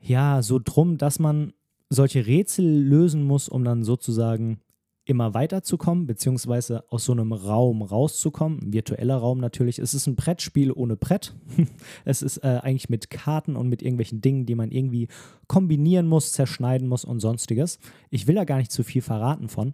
ja 0.00 0.42
so 0.42 0.58
drum, 0.62 0.98
dass 0.98 1.18
man 1.18 1.52
solche 1.90 2.26
Rätsel 2.26 2.64
lösen 2.64 3.22
muss, 3.24 3.48
um 3.48 3.64
dann 3.64 3.82
sozusagen 3.82 4.60
immer 5.08 5.32
weiterzukommen, 5.32 6.06
beziehungsweise 6.06 6.84
aus 6.90 7.06
so 7.06 7.12
einem 7.12 7.32
Raum 7.32 7.80
rauszukommen. 7.80 8.60
Ein 8.60 8.72
virtueller 8.74 9.16
Raum 9.16 9.38
natürlich. 9.38 9.78
Es 9.78 9.94
ist 9.94 10.06
ein 10.06 10.16
Brettspiel 10.16 10.70
ohne 10.70 10.96
Brett. 10.96 11.34
es 12.04 12.20
ist 12.20 12.44
äh, 12.44 12.60
eigentlich 12.62 12.90
mit 12.90 13.08
Karten 13.08 13.56
und 13.56 13.68
mit 13.68 13.80
irgendwelchen 13.80 14.20
Dingen, 14.20 14.44
die 14.44 14.54
man 14.54 14.70
irgendwie 14.70 15.08
kombinieren 15.46 16.06
muss, 16.06 16.32
zerschneiden 16.32 16.88
muss 16.88 17.06
und 17.06 17.20
sonstiges. 17.20 17.78
Ich 18.10 18.26
will 18.26 18.34
da 18.34 18.44
gar 18.44 18.58
nicht 18.58 18.70
zu 18.70 18.84
viel 18.84 19.00
verraten 19.00 19.48
von. 19.48 19.72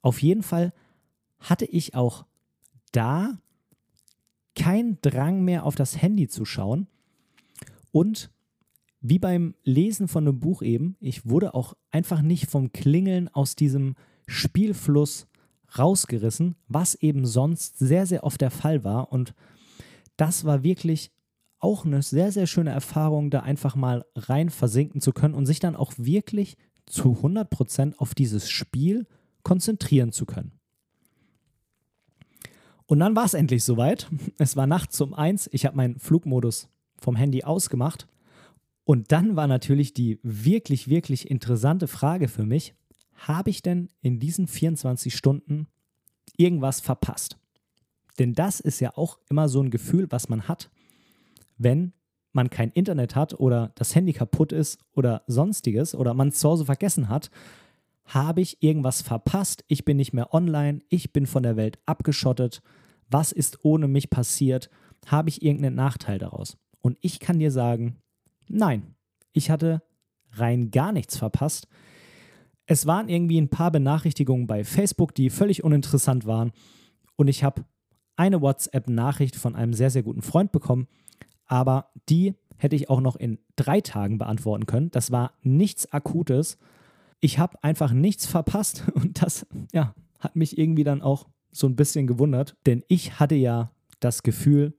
Auf 0.00 0.22
jeden 0.22 0.44
Fall 0.44 0.72
hatte 1.40 1.64
ich 1.64 1.96
auch 1.96 2.24
da 2.92 3.38
keinen 4.54 4.98
Drang 5.02 5.42
mehr 5.42 5.66
auf 5.66 5.74
das 5.74 6.00
Handy 6.00 6.28
zu 6.28 6.44
schauen. 6.44 6.86
Und 7.90 8.30
wie 9.00 9.18
beim 9.18 9.56
Lesen 9.64 10.06
von 10.06 10.28
einem 10.28 10.38
Buch 10.38 10.62
eben, 10.62 10.96
ich 11.00 11.28
wurde 11.28 11.54
auch 11.54 11.74
einfach 11.90 12.22
nicht 12.22 12.48
vom 12.48 12.72
Klingeln 12.72 13.28
aus 13.28 13.56
diesem 13.56 13.96
Spielfluss 14.32 15.26
rausgerissen, 15.78 16.56
was 16.68 16.94
eben 16.94 17.26
sonst 17.26 17.78
sehr, 17.78 18.06
sehr 18.06 18.24
oft 18.24 18.40
der 18.40 18.50
Fall 18.50 18.84
war. 18.84 19.12
Und 19.12 19.34
das 20.16 20.44
war 20.44 20.62
wirklich 20.62 21.10
auch 21.58 21.84
eine 21.84 22.02
sehr, 22.02 22.32
sehr 22.32 22.46
schöne 22.46 22.70
Erfahrung, 22.70 23.30
da 23.30 23.40
einfach 23.40 23.76
mal 23.76 24.04
rein 24.16 24.50
versinken 24.50 25.00
zu 25.00 25.12
können 25.12 25.34
und 25.34 25.46
sich 25.46 25.60
dann 25.60 25.76
auch 25.76 25.92
wirklich 25.96 26.56
zu 26.86 27.12
100% 27.22 27.96
auf 27.98 28.14
dieses 28.14 28.50
Spiel 28.50 29.06
konzentrieren 29.42 30.12
zu 30.12 30.26
können. 30.26 30.52
Und 32.86 32.98
dann 32.98 33.16
war 33.16 33.24
es 33.24 33.34
endlich 33.34 33.64
soweit. 33.64 34.10
Es 34.38 34.56
war 34.56 34.66
nachts 34.66 35.00
um 35.00 35.14
eins. 35.14 35.48
Ich 35.52 35.64
habe 35.64 35.76
meinen 35.76 35.98
Flugmodus 35.98 36.68
vom 36.98 37.16
Handy 37.16 37.44
ausgemacht. 37.44 38.08
Und 38.84 39.12
dann 39.12 39.36
war 39.36 39.46
natürlich 39.46 39.94
die 39.94 40.18
wirklich, 40.22 40.88
wirklich 40.88 41.30
interessante 41.30 41.86
Frage 41.86 42.28
für 42.28 42.44
mich, 42.44 42.74
habe 43.28 43.50
ich 43.50 43.62
denn 43.62 43.88
in 44.00 44.18
diesen 44.18 44.46
24 44.46 45.14
Stunden 45.14 45.68
irgendwas 46.36 46.80
verpasst? 46.80 47.38
Denn 48.18 48.34
das 48.34 48.60
ist 48.60 48.80
ja 48.80 48.96
auch 48.96 49.18
immer 49.30 49.48
so 49.48 49.60
ein 49.62 49.70
Gefühl, 49.70 50.06
was 50.10 50.28
man 50.28 50.48
hat, 50.48 50.70
wenn 51.56 51.92
man 52.32 52.50
kein 52.50 52.70
Internet 52.70 53.14
hat 53.14 53.38
oder 53.38 53.72
das 53.74 53.94
Handy 53.94 54.12
kaputt 54.12 54.52
ist 54.52 54.80
oder 54.94 55.22
sonstiges 55.26 55.94
oder 55.94 56.14
man 56.14 56.28
es 56.28 56.38
zu 56.38 56.48
Hause 56.48 56.64
vergessen 56.64 57.08
hat, 57.08 57.30
habe 58.04 58.40
ich 58.40 58.62
irgendwas 58.62 59.02
verpasst, 59.02 59.64
ich 59.68 59.84
bin 59.84 59.96
nicht 59.96 60.12
mehr 60.12 60.34
online, 60.34 60.82
ich 60.88 61.12
bin 61.12 61.26
von 61.26 61.42
der 61.42 61.56
Welt 61.56 61.78
abgeschottet, 61.86 62.62
was 63.08 63.32
ist 63.32 63.64
ohne 63.64 63.88
mich 63.88 64.10
passiert, 64.10 64.70
habe 65.06 65.28
ich 65.28 65.42
irgendeinen 65.42 65.76
Nachteil 65.76 66.18
daraus? 66.18 66.56
Und 66.80 66.98
ich 67.00 67.20
kann 67.20 67.38
dir 67.38 67.50
sagen, 67.50 67.98
nein, 68.48 68.94
ich 69.32 69.50
hatte 69.50 69.82
rein 70.32 70.70
gar 70.70 70.92
nichts 70.92 71.16
verpasst. 71.16 71.68
Es 72.66 72.86
waren 72.86 73.08
irgendwie 73.08 73.40
ein 73.40 73.48
paar 73.48 73.70
Benachrichtigungen 73.70 74.46
bei 74.46 74.64
Facebook, 74.64 75.14
die 75.14 75.30
völlig 75.30 75.64
uninteressant 75.64 76.26
waren. 76.26 76.52
Und 77.16 77.28
ich 77.28 77.44
habe 77.44 77.64
eine 78.16 78.40
WhatsApp-Nachricht 78.40 79.36
von 79.36 79.56
einem 79.56 79.74
sehr, 79.74 79.90
sehr 79.90 80.02
guten 80.02 80.22
Freund 80.22 80.52
bekommen. 80.52 80.86
Aber 81.46 81.90
die 82.08 82.34
hätte 82.56 82.76
ich 82.76 82.88
auch 82.88 83.00
noch 83.00 83.16
in 83.16 83.38
drei 83.56 83.80
Tagen 83.80 84.18
beantworten 84.18 84.66
können. 84.66 84.90
Das 84.90 85.10
war 85.10 85.32
nichts 85.42 85.92
Akutes. 85.92 86.58
Ich 87.20 87.38
habe 87.38 87.62
einfach 87.62 87.92
nichts 87.92 88.26
verpasst. 88.26 88.84
Und 88.94 89.22
das, 89.22 89.46
ja, 89.72 89.94
hat 90.20 90.36
mich 90.36 90.56
irgendwie 90.56 90.84
dann 90.84 91.02
auch 91.02 91.28
so 91.50 91.66
ein 91.66 91.76
bisschen 91.76 92.06
gewundert. 92.06 92.56
Denn 92.66 92.84
ich 92.88 93.18
hatte 93.18 93.34
ja 93.34 93.72
das 94.00 94.22
Gefühl, 94.22 94.74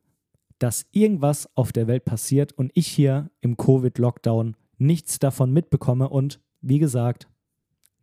dass 0.60 0.86
irgendwas 0.92 1.50
auf 1.56 1.74
der 1.74 1.88
Welt 1.88 2.06
passiert 2.06 2.54
und 2.54 2.72
ich 2.74 2.88
hier 2.88 3.30
im 3.42 3.58
Covid-Lockdown 3.58 4.56
nichts 4.78 5.20
davon 5.20 5.52
mitbekomme. 5.52 6.08
Und 6.08 6.40
wie 6.62 6.80
gesagt, 6.80 7.28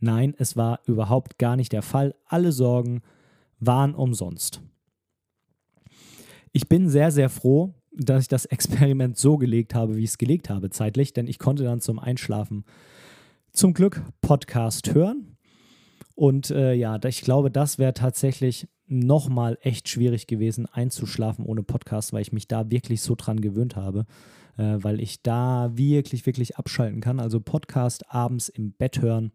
Nein, 0.01 0.35
es 0.39 0.57
war 0.57 0.81
überhaupt 0.87 1.39
gar 1.39 1.57
nicht 1.57 1.73
der 1.73 1.83
Fall. 1.83 2.15
Alle 2.27 2.53
Sorgen 2.53 3.03
waren 3.59 3.95
umsonst. 3.95 4.63
Ich 6.53 6.69
bin 6.69 6.89
sehr, 6.89 7.13
sehr 7.13 7.29
froh, 7.29 7.75
dass 7.93 8.23
ich 8.23 8.29
das 8.29 8.47
Experiment 8.47 9.19
so 9.19 9.37
gelegt 9.37 9.75
habe, 9.75 9.97
wie 9.97 10.05
ich 10.05 10.11
es 10.11 10.19
gelegt 10.19 10.49
habe 10.51 10.71
zeitlich, 10.71 11.13
denn 11.13 11.29
ich 11.29 11.39
konnte 11.39 11.65
dann 11.65 11.81
zum 11.81 11.99
Einschlafen 11.99 12.65
zum 13.53 13.75
Glück 13.75 14.03
Podcast 14.21 14.95
hören. 14.95 15.37
Und 16.15 16.51
äh, 16.51 16.73
ja, 16.75 16.99
ich 17.05 17.23
glaube, 17.23 17.51
das 17.51 17.79
wäre 17.79 17.95
tatsächlich 17.95 18.69
nochmal 18.87 19.59
echt 19.61 19.89
schwierig 19.89 20.27
gewesen, 20.27 20.67
einzuschlafen 20.67 21.45
ohne 21.45 21.63
Podcast, 21.63 22.13
weil 22.13 22.23
ich 22.23 22.33
mich 22.33 22.49
da 22.49 22.71
wirklich 22.71 23.03
so 23.03 23.15
dran 23.15 23.41
gewöhnt 23.41 23.77
habe, 23.77 24.07
äh, 24.57 24.77
weil 24.79 25.01
ich 25.01 25.23
da 25.23 25.71
wirklich, 25.75 26.27
wirklich 26.27 26.57
abschalten 26.57 27.01
kann. 27.01 27.21
Also 27.21 27.41
Podcast 27.41 28.13
abends 28.13 28.49
im 28.49 28.73
Bett 28.73 29.01
hören 29.01 29.33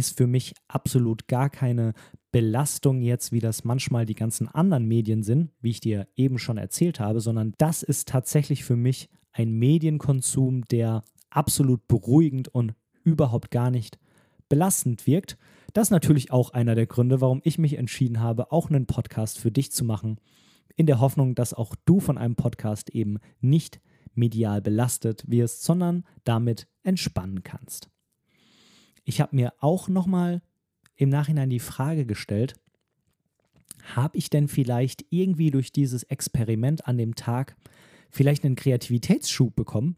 ist 0.00 0.16
für 0.16 0.26
mich 0.26 0.54
absolut 0.66 1.28
gar 1.28 1.50
keine 1.50 1.92
Belastung 2.32 3.02
jetzt, 3.02 3.32
wie 3.32 3.38
das 3.38 3.64
manchmal 3.64 4.06
die 4.06 4.14
ganzen 4.14 4.48
anderen 4.48 4.86
Medien 4.86 5.22
sind, 5.22 5.50
wie 5.60 5.70
ich 5.70 5.80
dir 5.80 6.08
eben 6.16 6.38
schon 6.38 6.56
erzählt 6.56 7.00
habe, 7.00 7.20
sondern 7.20 7.54
das 7.58 7.82
ist 7.82 8.08
tatsächlich 8.08 8.64
für 8.64 8.76
mich 8.76 9.10
ein 9.32 9.52
Medienkonsum, 9.52 10.64
der 10.64 11.04
absolut 11.28 11.86
beruhigend 11.86 12.48
und 12.48 12.74
überhaupt 13.04 13.50
gar 13.50 13.70
nicht 13.70 13.98
belastend 14.48 15.06
wirkt. 15.06 15.36
Das 15.74 15.88
ist 15.88 15.92
natürlich 15.92 16.32
auch 16.32 16.50
einer 16.50 16.74
der 16.74 16.86
Gründe, 16.86 17.20
warum 17.20 17.42
ich 17.44 17.58
mich 17.58 17.76
entschieden 17.76 18.20
habe, 18.20 18.50
auch 18.50 18.70
einen 18.70 18.86
Podcast 18.86 19.38
für 19.38 19.52
dich 19.52 19.70
zu 19.70 19.84
machen 19.84 20.18
in 20.76 20.86
der 20.86 20.98
Hoffnung, 20.98 21.34
dass 21.34 21.52
auch 21.52 21.76
du 21.84 22.00
von 22.00 22.16
einem 22.16 22.36
Podcast 22.36 22.90
eben 22.90 23.18
nicht 23.40 23.80
medial 24.14 24.62
belastet 24.62 25.24
wirst, 25.26 25.62
sondern 25.62 26.04
damit 26.24 26.68
entspannen 26.82 27.42
kannst. 27.42 27.90
Ich 29.04 29.20
habe 29.20 29.36
mir 29.36 29.52
auch 29.60 29.88
nochmal 29.88 30.42
im 30.96 31.08
Nachhinein 31.08 31.50
die 31.50 31.60
Frage 31.60 32.06
gestellt, 32.06 32.54
habe 33.94 34.16
ich 34.18 34.30
denn 34.30 34.48
vielleicht 34.48 35.04
irgendwie 35.10 35.50
durch 35.50 35.72
dieses 35.72 36.02
Experiment 36.04 36.86
an 36.86 36.98
dem 36.98 37.14
Tag 37.14 37.56
vielleicht 38.10 38.44
einen 38.44 38.56
Kreativitätsschub 38.56 39.54
bekommen? 39.56 39.96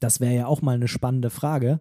Das 0.00 0.20
wäre 0.20 0.34
ja 0.34 0.46
auch 0.46 0.62
mal 0.62 0.74
eine 0.74 0.88
spannende 0.88 1.30
Frage. 1.30 1.80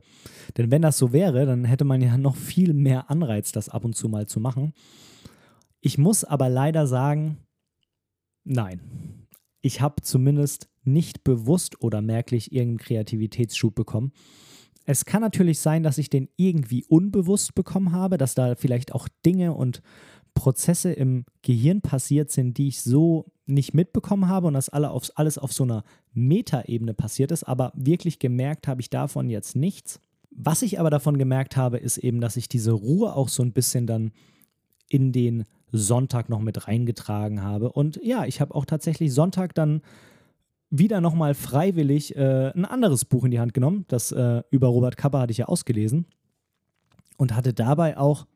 Denn 0.57 0.71
wenn 0.71 0.81
das 0.81 0.97
so 0.97 1.11
wäre, 1.11 1.45
dann 1.45 1.65
hätte 1.65 1.85
man 1.85 2.01
ja 2.01 2.17
noch 2.17 2.35
viel 2.35 2.73
mehr 2.73 3.09
Anreiz, 3.09 3.51
das 3.51 3.69
ab 3.69 3.83
und 3.83 3.95
zu 3.95 4.09
mal 4.09 4.27
zu 4.27 4.39
machen. 4.39 4.73
Ich 5.81 5.97
muss 5.97 6.23
aber 6.23 6.49
leider 6.49 6.87
sagen, 6.87 7.37
nein. 8.43 8.79
Ich 9.61 9.81
habe 9.81 10.03
zumindest 10.03 10.69
nicht 10.83 11.23
bewusst 11.23 11.81
oder 11.81 12.01
merklich 12.01 12.51
irgendeinen 12.51 12.85
Kreativitätsschub 12.85 13.73
bekommen. 13.73 14.11
Es 14.85 15.05
kann 15.05 15.21
natürlich 15.21 15.59
sein, 15.59 15.83
dass 15.83 15.97
ich 15.97 16.09
den 16.09 16.29
irgendwie 16.37 16.85
unbewusst 16.85 17.55
bekommen 17.55 17.91
habe, 17.91 18.17
dass 18.17 18.35
da 18.35 18.55
vielleicht 18.55 18.93
auch 18.93 19.07
Dinge 19.25 19.53
und 19.53 19.81
Prozesse 20.35 20.91
im 20.91 21.25
Gehirn 21.41 21.81
passiert 21.81 22.29
sind, 22.29 22.57
die 22.57 22.67
ich 22.67 22.81
so 22.81 23.31
nicht 23.47 23.73
mitbekommen 23.73 24.27
habe 24.27 24.47
und 24.47 24.53
das 24.53 24.69
alle 24.69 24.91
auf, 24.91 25.09
alles 25.15 25.37
auf 25.37 25.53
so 25.53 25.63
einer 25.63 25.83
Metaebene 26.13 26.93
passiert 26.93 27.31
ist, 27.31 27.43
aber 27.43 27.71
wirklich 27.75 28.19
gemerkt 28.19 28.67
habe 28.67 28.81
ich 28.81 28.89
davon 28.89 29.29
jetzt 29.29 29.55
nichts. 29.55 30.01
Was 30.29 30.61
ich 30.61 30.79
aber 30.79 30.89
davon 30.89 31.17
gemerkt 31.17 31.55
habe, 31.55 31.77
ist 31.77 31.97
eben, 31.97 32.19
dass 32.19 32.37
ich 32.37 32.49
diese 32.49 32.73
Ruhe 32.73 33.15
auch 33.15 33.29
so 33.29 33.41
ein 33.41 33.53
bisschen 33.53 33.87
dann 33.87 34.11
in 34.89 35.11
den 35.11 35.45
Sonntag 35.71 36.29
noch 36.29 36.41
mit 36.41 36.67
reingetragen 36.67 37.41
habe. 37.41 37.71
Und 37.71 37.99
ja, 38.03 38.25
ich 38.25 38.41
habe 38.41 38.53
auch 38.53 38.65
tatsächlich 38.65 39.13
Sonntag 39.13 39.55
dann 39.55 39.81
wieder 40.77 41.01
nochmal 41.01 41.33
freiwillig 41.33 42.15
äh, 42.15 42.51
ein 42.53 42.65
anderes 42.65 43.05
Buch 43.05 43.23
in 43.25 43.31
die 43.31 43.39
Hand 43.39 43.53
genommen. 43.53 43.85
Das 43.87 44.11
äh, 44.11 44.43
über 44.51 44.67
Robert 44.67 44.97
Kappa 44.97 45.21
hatte 45.21 45.31
ich 45.31 45.37
ja 45.37 45.45
ausgelesen. 45.45 46.05
Und 47.17 47.33
hatte 47.35 47.53
dabei 47.53 47.97
auch 47.97 48.27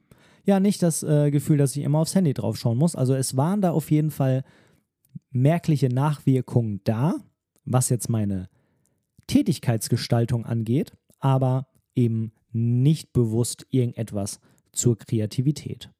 ja 0.45 0.59
nicht 0.59 0.81
das 0.81 1.03
äh, 1.03 1.31
Gefühl, 1.31 1.57
dass 1.57 1.75
ich 1.75 1.83
immer 1.83 1.99
aufs 1.99 2.15
Handy 2.15 2.33
drauf 2.33 2.57
schauen 2.57 2.77
muss. 2.77 2.95
Also 2.95 3.13
es 3.13 3.35
waren 3.35 3.61
da 3.61 3.71
auf 3.71 3.91
jeden 3.91 4.11
Fall 4.11 4.43
merkliche 5.31 5.89
Nachwirkungen 5.89 6.81
da, 6.83 7.15
was 7.65 7.89
jetzt 7.89 8.09
meine 8.09 8.49
Tätigkeitsgestaltung 9.27 10.45
angeht, 10.45 10.93
aber 11.19 11.67
eben 11.95 12.31
nicht 12.51 13.13
bewusst 13.13 13.67
irgendetwas 13.69 14.39
zur 14.71 14.97
Kreativität. 14.97 15.91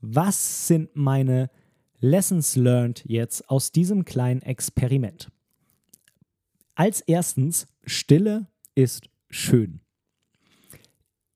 Was 0.00 0.66
sind 0.66 0.90
meine 0.94 1.50
Lessons 2.04 2.56
learned 2.56 3.04
jetzt 3.06 3.48
aus 3.48 3.70
diesem 3.70 4.04
kleinen 4.04 4.42
Experiment? 4.42 5.28
Als 6.74 7.00
erstens, 7.00 7.68
Stille 7.84 8.48
ist 8.74 9.08
schön. 9.30 9.78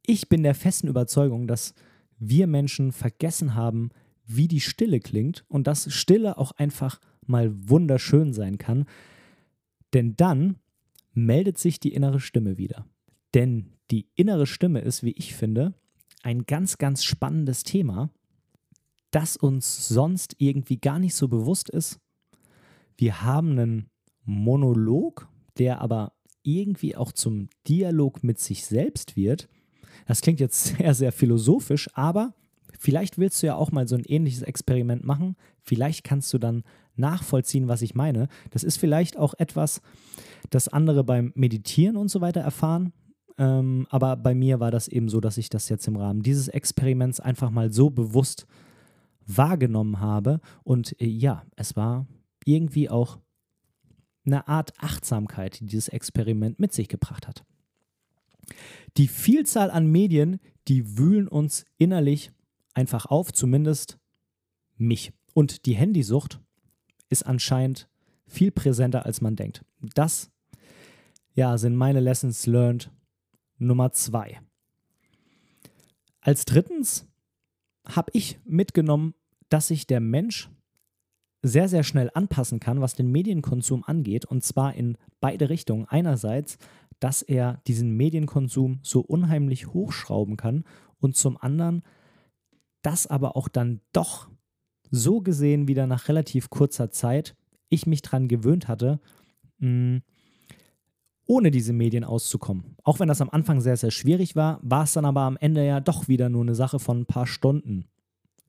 Ich 0.05 0.29
bin 0.29 0.43
der 0.43 0.57
festen 0.57 0.89
Überzeugung, 0.89 1.47
dass 1.47 1.73
wir 2.19 2.49
Menschen 2.49 2.91
vergessen 2.91 3.55
haben, 3.55 3.91
wie 4.27 4.49
die 4.49 4.61
Stille 4.61 4.99
klingt 4.99 5.45
und 5.47 5.69
dass 5.69 5.93
Stille 5.93 6.37
auch 6.37 6.51
einfach 6.51 7.01
mal 7.25 7.55
wunderschön 7.69 8.33
sein 8.33 8.59
kann. 8.59 8.87
Denn 9.95 10.17
dann 10.17 10.57
meldet 11.13 11.59
sich 11.59 11.79
die 11.79 11.95
innere 11.95 12.19
Stimme 12.19 12.59
wieder. 12.59 12.87
Denn 13.35 13.71
die 13.93 14.09
innere 14.17 14.47
Stimme 14.47 14.81
ist, 14.81 15.05
wie 15.05 15.13
ich 15.13 15.37
finde, 15.37 15.75
ein 16.25 16.45
ganz, 16.45 16.77
ganz 16.77 17.05
spannendes 17.05 17.63
Thema, 17.63 18.11
das 19.17 19.35
uns 19.39 19.89
sonst 19.89 20.37
irgendwie 20.37 20.77
gar 20.77 20.99
nicht 20.99 21.15
so 21.15 21.27
bewusst 21.27 21.71
ist. 21.71 21.99
Wir 22.99 23.23
haben 23.23 23.53
einen 23.53 23.91
Monolog, 24.27 25.27
der 25.57 25.81
aber 25.81 26.13
irgendwie 26.43 26.97
auch 26.97 27.13
zum 27.13 27.49
Dialog 27.67 28.23
mit 28.23 28.39
sich 28.39 28.67
selbst 28.67 29.17
wird. 29.17 29.49
Das 30.07 30.21
klingt 30.21 30.39
jetzt 30.39 30.65
sehr, 30.77 30.93
sehr 30.93 31.13
philosophisch, 31.13 31.89
aber 31.95 32.35
vielleicht 32.79 33.17
willst 33.17 33.43
du 33.43 33.47
ja 33.47 33.55
auch 33.55 33.73
mal 33.73 33.89
so 33.89 33.97
ein 33.97 34.05
ähnliches 34.05 34.43
Experiment 34.43 35.03
machen. 35.03 35.37
Vielleicht 35.63 36.05
kannst 36.05 36.31
du 36.35 36.39
dann 36.39 36.63
nachvollziehen, 36.95 37.69
was 37.69 37.81
ich 37.81 37.95
meine. 37.95 38.29
Das 38.51 38.65
ist 38.65 38.77
vielleicht 38.77 39.17
auch 39.17 39.33
etwas, 39.39 39.81
das 40.51 40.69
andere 40.69 41.05
beim 41.05 41.33
Meditieren 41.35 41.97
und 41.97 42.09
so 42.09 42.21
weiter 42.21 42.43
erfahren. 42.43 42.93
Ähm, 43.39 43.87
aber 43.89 44.17
bei 44.17 44.35
mir 44.35 44.61
war 44.61 44.71
das 44.71 44.89
eben 44.89 45.09
so, 45.09 45.23
dass 45.23 45.39
ich 45.39 45.49
das 45.49 45.71
jetzt 45.71 45.89
im 45.89 45.97
Rahmen 45.97 46.23
dieses 46.23 46.49
Experiments 46.49 47.19
einfach 47.19 47.49
mal 47.49 47.73
so 47.73 47.89
bewusst 47.89 48.47
wahrgenommen 49.27 50.01
habe. 50.01 50.41
Und 50.65 51.01
äh, 51.01 51.07
ja, 51.07 51.45
es 51.57 51.77
war 51.77 52.07
irgendwie 52.45 52.89
auch 52.89 53.19
eine 54.25 54.49
Art 54.49 54.73
Achtsamkeit, 54.79 55.61
die 55.61 55.67
dieses 55.67 55.89
Experiment 55.89 56.59
mit 56.59 56.73
sich 56.73 56.89
gebracht 56.89 57.29
hat. 57.29 57.45
Die 58.97 59.09
Vielzahl 59.09 59.71
an 59.71 59.91
Medien, 59.91 60.41
die 60.69 60.99
wühlen 60.99 61.29
uns 61.29 61.65
innerlich 61.79 62.33
einfach 62.75 63.07
auf, 63.07 63.33
zumindest 63.33 63.99
mich. 64.77 65.13
Und 65.35 65.67
die 65.67 65.75
Handysucht 65.75 66.41
ist 67.09 67.27
anscheinend 67.27 67.89
viel 68.27 68.51
präsenter, 68.51 69.07
als 69.07 69.21
man 69.21 69.37
denkt. 69.37 69.65
Das 69.95 70.31
ja, 71.35 71.59
sind 71.59 71.77
meine 71.77 72.01
Lessons 72.01 72.47
learned 72.47 72.91
Nummer 73.59 73.93
zwei. 73.93 74.41
Als 76.21 76.45
drittens 76.45 77.07
habe 77.89 78.11
ich 78.15 78.39
mitgenommen, 78.45 79.15
dass 79.49 79.69
sich 79.69 79.87
der 79.87 80.01
Mensch 80.01 80.51
sehr, 81.43 81.69
sehr 81.69 81.85
schnell 81.85 82.11
anpassen 82.15 82.61
kann, 82.61 82.81
was 82.81 82.95
den 82.95 83.11
Medienkonsum 83.11 83.85
angeht, 83.85 84.25
und 84.25 84.43
zwar 84.43 84.75
in 84.75 84.99
beide 85.21 85.49
Richtungen. 85.49 85.87
Einerseits, 85.87 86.59
dass 86.99 87.23
er 87.23 87.61
diesen 87.67 87.97
Medienkonsum 87.97 88.81
so 88.83 89.01
unheimlich 89.01 89.69
hochschrauben 89.69 90.37
kann 90.37 90.65
und 90.99 91.17
zum 91.17 91.37
anderen, 91.37 91.83
dass 92.83 93.07
aber 93.07 93.37
auch 93.37 93.49
dann 93.49 93.81
doch 93.93 94.29
so 94.91 95.21
gesehen 95.21 95.69
wieder 95.69 95.87
nach 95.87 96.09
relativ 96.09 96.51
kurzer 96.51 96.91
Zeit 96.91 97.37
ich 97.69 97.87
mich 97.87 98.03
daran 98.03 98.29
gewöhnt 98.29 98.69
hatte, 98.69 99.01
mh, 99.59 100.01
ohne 101.27 101.51
diese 101.51 101.73
Medien 101.73 102.05
auszukommen. 102.05 102.77
Auch 102.85 103.01
wenn 103.01 103.09
das 103.09 103.21
am 103.21 103.31
Anfang 103.31 103.61
sehr, 103.61 103.77
sehr 103.77 103.91
schwierig 103.91 104.37
war, 104.37 104.61
war 104.63 104.85
es 104.85 104.93
dann 104.93 105.05
aber 105.05 105.23
am 105.23 105.37
Ende 105.37 105.67
ja 105.67 105.81
doch 105.81 106.09
wieder 106.09 106.29
nur 106.29 106.43
eine 106.43 106.55
Sache 106.55 106.79
von 106.79 107.01
ein 107.01 107.07
paar 107.07 107.27
Stunden. 107.27 107.87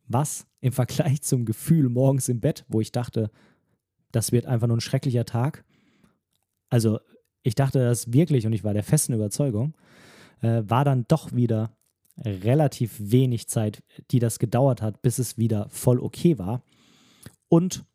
Was 0.07 0.47
im 0.61 0.71
Vergleich 0.73 1.21
zum 1.21 1.45
Gefühl 1.45 1.89
morgens 1.89 2.29
im 2.29 2.39
Bett, 2.39 2.65
wo 2.67 2.81
ich 2.81 2.91
dachte, 2.91 3.31
das 4.11 4.31
wird 4.31 4.45
einfach 4.45 4.67
nur 4.67 4.77
ein 4.77 4.81
schrecklicher 4.81 5.25
Tag. 5.25 5.65
Also 6.69 6.99
ich 7.43 7.55
dachte 7.55 7.79
das 7.79 8.13
wirklich 8.13 8.45
und 8.45 8.53
ich 8.53 8.63
war 8.63 8.73
der 8.73 8.83
festen 8.83 9.13
Überzeugung, 9.13 9.75
äh, 10.41 10.63
war 10.65 10.85
dann 10.85 11.05
doch 11.07 11.33
wieder 11.33 11.71
relativ 12.17 12.95
wenig 12.99 13.47
Zeit, 13.47 13.83
die 14.11 14.19
das 14.19 14.39
gedauert 14.39 14.81
hat, 14.81 15.01
bis 15.01 15.19
es 15.19 15.37
wieder 15.37 15.67
voll 15.69 15.99
okay 15.99 16.37
war. 16.37 16.63
Und 17.47 17.85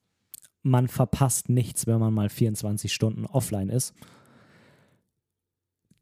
man 0.62 0.88
verpasst 0.88 1.48
nichts, 1.48 1.86
wenn 1.86 1.98
man 1.98 2.14
mal 2.14 2.28
24 2.28 2.92
Stunden 2.92 3.26
offline 3.26 3.68
ist. 3.68 3.94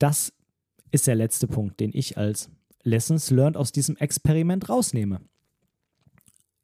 Das 0.01 0.33
ist 0.91 1.07
der 1.07 1.15
letzte 1.15 1.47
Punkt, 1.47 1.79
den 1.79 1.91
ich 1.95 2.19
als 2.19 2.51
Lessons 2.83 3.31
Learned 3.31 3.57
aus 3.57 3.71
diesem 3.71 3.97
Experiment 3.99 4.69
rausnehme. 4.69 5.21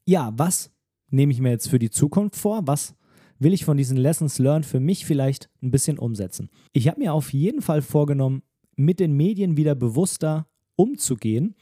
Ja, 0.05 0.33
was 0.35 0.71
nehme 1.09 1.31
ich 1.31 1.39
mir 1.39 1.51
jetzt 1.51 1.69
für 1.69 1.79
die 1.79 1.91
Zukunft 1.91 2.35
vor? 2.35 2.65
Was 2.65 2.95
will 3.37 3.53
ich 3.53 3.63
von 3.63 3.77
diesen 3.77 3.95
Lessons 3.95 4.39
Learned 4.39 4.65
für 4.65 4.79
mich 4.79 5.05
vielleicht 5.05 5.49
ein 5.61 5.69
bisschen 5.69 5.99
umsetzen? 5.99 6.49
Ich 6.73 6.87
habe 6.87 6.99
mir 6.99 7.13
auf 7.13 7.31
jeden 7.31 7.61
Fall 7.61 7.83
vorgenommen, 7.83 8.41
mit 8.75 8.99
den 8.99 9.13
Medien 9.13 9.55
wieder 9.55 9.75
bewusster 9.75 10.47
umzugehen. 10.75 11.55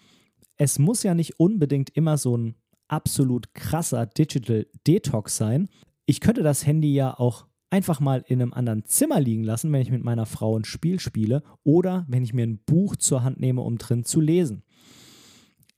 Es 0.57 0.79
muss 0.79 1.03
ja 1.03 1.13
nicht 1.13 1.39
unbedingt 1.39 1.89
immer 1.89 2.17
so 2.17 2.37
ein 2.37 2.55
absolut 2.87 3.53
krasser 3.53 4.05
Digital 4.05 4.65
Detox 4.87 5.35
sein. 5.35 5.67
Ich 6.05 6.21
könnte 6.21 6.41
das 6.43 6.65
Handy 6.65 6.93
ja 6.93 7.19
auch 7.19 7.47
einfach 7.69 7.99
mal 7.99 8.23
in 8.27 8.41
einem 8.41 8.53
anderen 8.53 8.85
Zimmer 8.85 9.19
liegen 9.19 9.43
lassen, 9.43 9.71
wenn 9.71 9.81
ich 9.81 9.91
mit 9.91 10.03
meiner 10.03 10.25
Frau 10.25 10.57
ein 10.57 10.65
Spiel 10.65 10.99
spiele 10.99 11.43
oder 11.63 12.05
wenn 12.07 12.23
ich 12.23 12.33
mir 12.33 12.45
ein 12.45 12.59
Buch 12.59 12.95
zur 12.95 13.23
Hand 13.23 13.39
nehme, 13.39 13.61
um 13.61 13.77
drin 13.77 14.03
zu 14.03 14.21
lesen. 14.21 14.63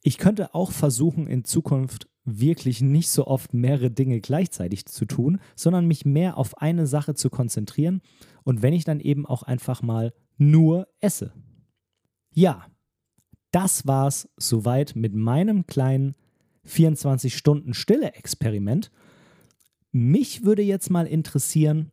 Ich 0.03 0.17
könnte 0.17 0.53
auch 0.53 0.71
versuchen, 0.71 1.27
in 1.27 1.43
Zukunft 1.43 2.07
wirklich 2.23 2.81
nicht 2.81 3.09
so 3.09 3.25
oft 3.25 3.53
mehrere 3.53 3.89
Dinge 3.89 4.19
gleichzeitig 4.19 4.85
zu 4.85 5.05
tun, 5.05 5.39
sondern 5.55 5.85
mich 5.85 6.05
mehr 6.05 6.37
auf 6.37 6.57
eine 6.57 6.85
Sache 6.85 7.15
zu 7.15 7.29
konzentrieren 7.29 8.01
und 8.43 8.61
wenn 8.61 8.73
ich 8.73 8.83
dann 8.83 8.99
eben 8.99 9.25
auch 9.25 9.43
einfach 9.43 9.81
mal 9.81 10.13
nur 10.37 10.87
esse. 10.99 11.33
Ja, 12.33 12.65
das 13.51 13.87
war's 13.87 14.29
soweit 14.37 14.95
mit 14.95 15.15
meinem 15.15 15.65
kleinen 15.67 16.15
24 16.65 17.35
Stunden 17.35 17.73
Stille-Experiment. 17.73 18.91
Mich 19.91 20.43
würde 20.43 20.61
jetzt 20.61 20.89
mal 20.89 21.07
interessieren, 21.07 21.91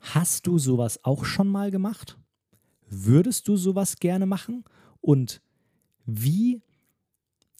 hast 0.00 0.46
du 0.46 0.58
sowas 0.58 1.04
auch 1.04 1.24
schon 1.24 1.48
mal 1.48 1.70
gemacht? 1.70 2.18
Würdest 2.88 3.48
du 3.48 3.56
sowas 3.56 3.96
gerne 3.96 4.26
machen? 4.26 4.64
Und 5.00 5.40
wie 6.04 6.62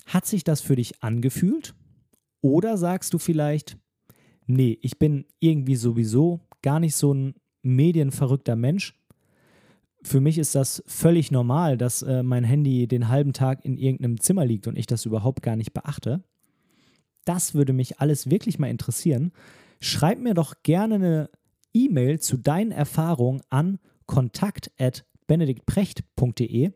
hat 0.07 0.27
sich 0.27 0.45
das 0.45 0.61
für 0.61 0.77
dich 0.77 1.03
angefühlt? 1.03 1.75
Oder 2.41 2.77
sagst 2.77 3.13
du 3.13 3.19
vielleicht, 3.19 3.77
nee, 4.47 4.79
ich 4.83 4.99
bin 4.99 5.27
irgendwie 5.41 5.77
sowieso 5.77 6.41
gar 6.63 6.81
nicht 6.81 6.97
so 6.97 7.13
ein 7.13 7.35
medienverrückter 7.63 8.57
Mensch. 8.57 8.95
Für 10.03 10.21
mich 10.21 10.39
ist 10.39 10.55
das 10.55 10.83
völlig 10.87 11.33
normal, 11.33 11.77
dass 11.77 12.03
äh, 12.03 12.23
mein 12.23 12.45
Handy 12.45 12.87
den 12.87 13.09
halben 13.09 13.33
Tag 13.33 13.65
in 13.65 13.77
irgendeinem 13.77 14.21
Zimmer 14.21 14.47
liegt 14.47 14.69
und 14.69 14.79
ich 14.79 14.87
das 14.87 15.05
überhaupt 15.05 15.43
gar 15.43 15.57
nicht 15.57 15.75
beachte. 15.75 16.23
Das 17.25 17.55
würde 17.55 17.73
mich 17.73 17.99
alles 17.99 18.31
wirklich 18.31 18.61
mal 18.61 18.71
interessieren. 18.71 19.33
Schreib 19.81 20.19
mir 20.19 20.35
doch 20.35 20.63
gerne 20.63 20.97
eine 20.97 21.31
E-Mail 21.73 22.21
zu 22.21 22.37
deinen 22.37 22.73
Erfahrungen 22.73 23.41
an 23.51 23.79
kontakt.benediktprecht.de 24.07 26.73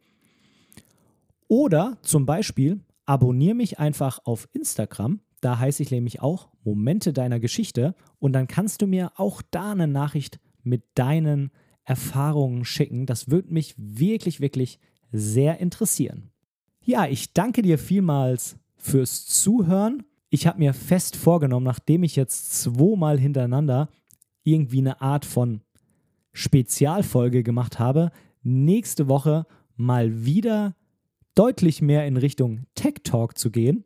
oder 1.49 1.99
zum 2.03 2.27
Beispiel 2.27 2.81
abonniere 3.07 3.55
mich 3.55 3.79
einfach 3.79 4.19
auf 4.25 4.49
Instagram. 4.53 5.21
Da 5.41 5.59
heiße 5.59 5.83
ich 5.83 5.91
nämlich 5.91 6.21
auch 6.21 6.51
Momente 6.65 7.13
deiner 7.13 7.41
Geschichte 7.41 7.95
und 8.19 8.35
dann 8.35 8.47
kannst 8.47 8.83
du 8.83 8.87
mir 8.87 9.13
auch 9.17 9.43
da 9.51 9.73
eine 9.73 9.89
Nachricht 9.89 10.39
mit 10.63 10.85
deinen 10.95 11.51
Erfahrungen 11.85 12.65
schicken. 12.65 13.07
Das 13.07 13.31
würde 13.31 13.53
mich 13.53 13.75
wirklich, 13.77 14.41
wirklich 14.41 14.79
sehr 15.11 15.59
interessieren. 15.59 16.31
Ja, 16.85 17.07
ich 17.07 17.33
danke 17.33 17.63
dir 17.63 17.79
vielmals 17.79 18.57
fürs 18.77 19.27
Zuhören 19.27 20.05
ich 20.31 20.47
habe 20.47 20.61
mir 20.61 20.73
fest 20.73 21.17
vorgenommen, 21.17 21.67
nachdem 21.67 22.05
ich 22.05 22.17
jetzt 22.17 22.63
zweimal 22.63 23.19
hintereinander 23.19 23.89
irgendwie 24.45 24.79
eine 24.79 25.01
Art 25.01 25.25
von 25.25 25.61
Spezialfolge 26.33 27.43
gemacht 27.43 27.79
habe, 27.79 28.13
nächste 28.43 29.09
Woche 29.09 29.47
mal 29.77 30.25
wieder 30.25 30.75
deutlich 31.35 31.83
mehr 31.83 32.07
in 32.07 32.17
Richtung 32.17 32.65
Tech 32.75 32.95
Talk 33.03 33.37
zu 33.37 33.51
gehen. 33.51 33.85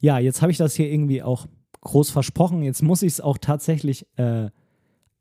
Ja, 0.00 0.18
jetzt 0.18 0.40
habe 0.40 0.52
ich 0.52 0.58
das 0.58 0.74
hier 0.74 0.90
irgendwie 0.90 1.22
auch 1.22 1.46
groß 1.80 2.10
versprochen. 2.10 2.62
Jetzt 2.62 2.82
muss 2.82 3.02
ich 3.02 3.14
es 3.14 3.20
auch 3.20 3.38
tatsächlich 3.38 4.06
äh, 4.16 4.50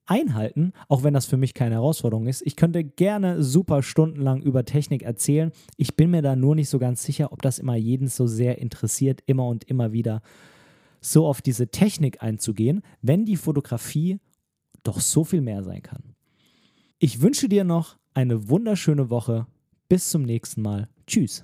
einhalten, 0.05 0.73
auch 0.87 1.03
wenn 1.03 1.13
das 1.13 1.25
für 1.25 1.37
mich 1.37 1.53
keine 1.53 1.75
Herausforderung 1.75 2.27
ist. 2.27 2.41
Ich 2.45 2.55
könnte 2.55 2.83
gerne 2.83 3.43
super 3.43 3.81
stundenlang 3.83 4.41
über 4.41 4.65
Technik 4.65 5.03
erzählen. 5.03 5.51
Ich 5.77 5.95
bin 5.95 6.11
mir 6.11 6.21
da 6.21 6.35
nur 6.35 6.55
nicht 6.55 6.69
so 6.69 6.79
ganz 6.79 7.03
sicher, 7.03 7.31
ob 7.31 7.41
das 7.41 7.59
immer 7.59 7.75
jeden 7.75 8.07
so 8.07 8.27
sehr 8.27 8.59
interessiert, 8.59 9.21
immer 9.25 9.47
und 9.47 9.63
immer 9.65 9.93
wieder 9.93 10.21
so 11.01 11.27
auf 11.27 11.41
diese 11.41 11.67
Technik 11.67 12.21
einzugehen, 12.23 12.81
wenn 13.01 13.25
die 13.25 13.37
Fotografie 13.37 14.19
doch 14.83 14.99
so 14.99 15.23
viel 15.23 15.41
mehr 15.41 15.63
sein 15.63 15.81
kann. 15.81 16.15
Ich 16.99 17.21
wünsche 17.21 17.49
dir 17.49 17.63
noch 17.63 17.97
eine 18.13 18.49
wunderschöne 18.49 19.09
Woche. 19.09 19.47
Bis 19.89 20.09
zum 20.09 20.23
nächsten 20.23 20.61
Mal. 20.61 20.89
Tschüss. 21.05 21.43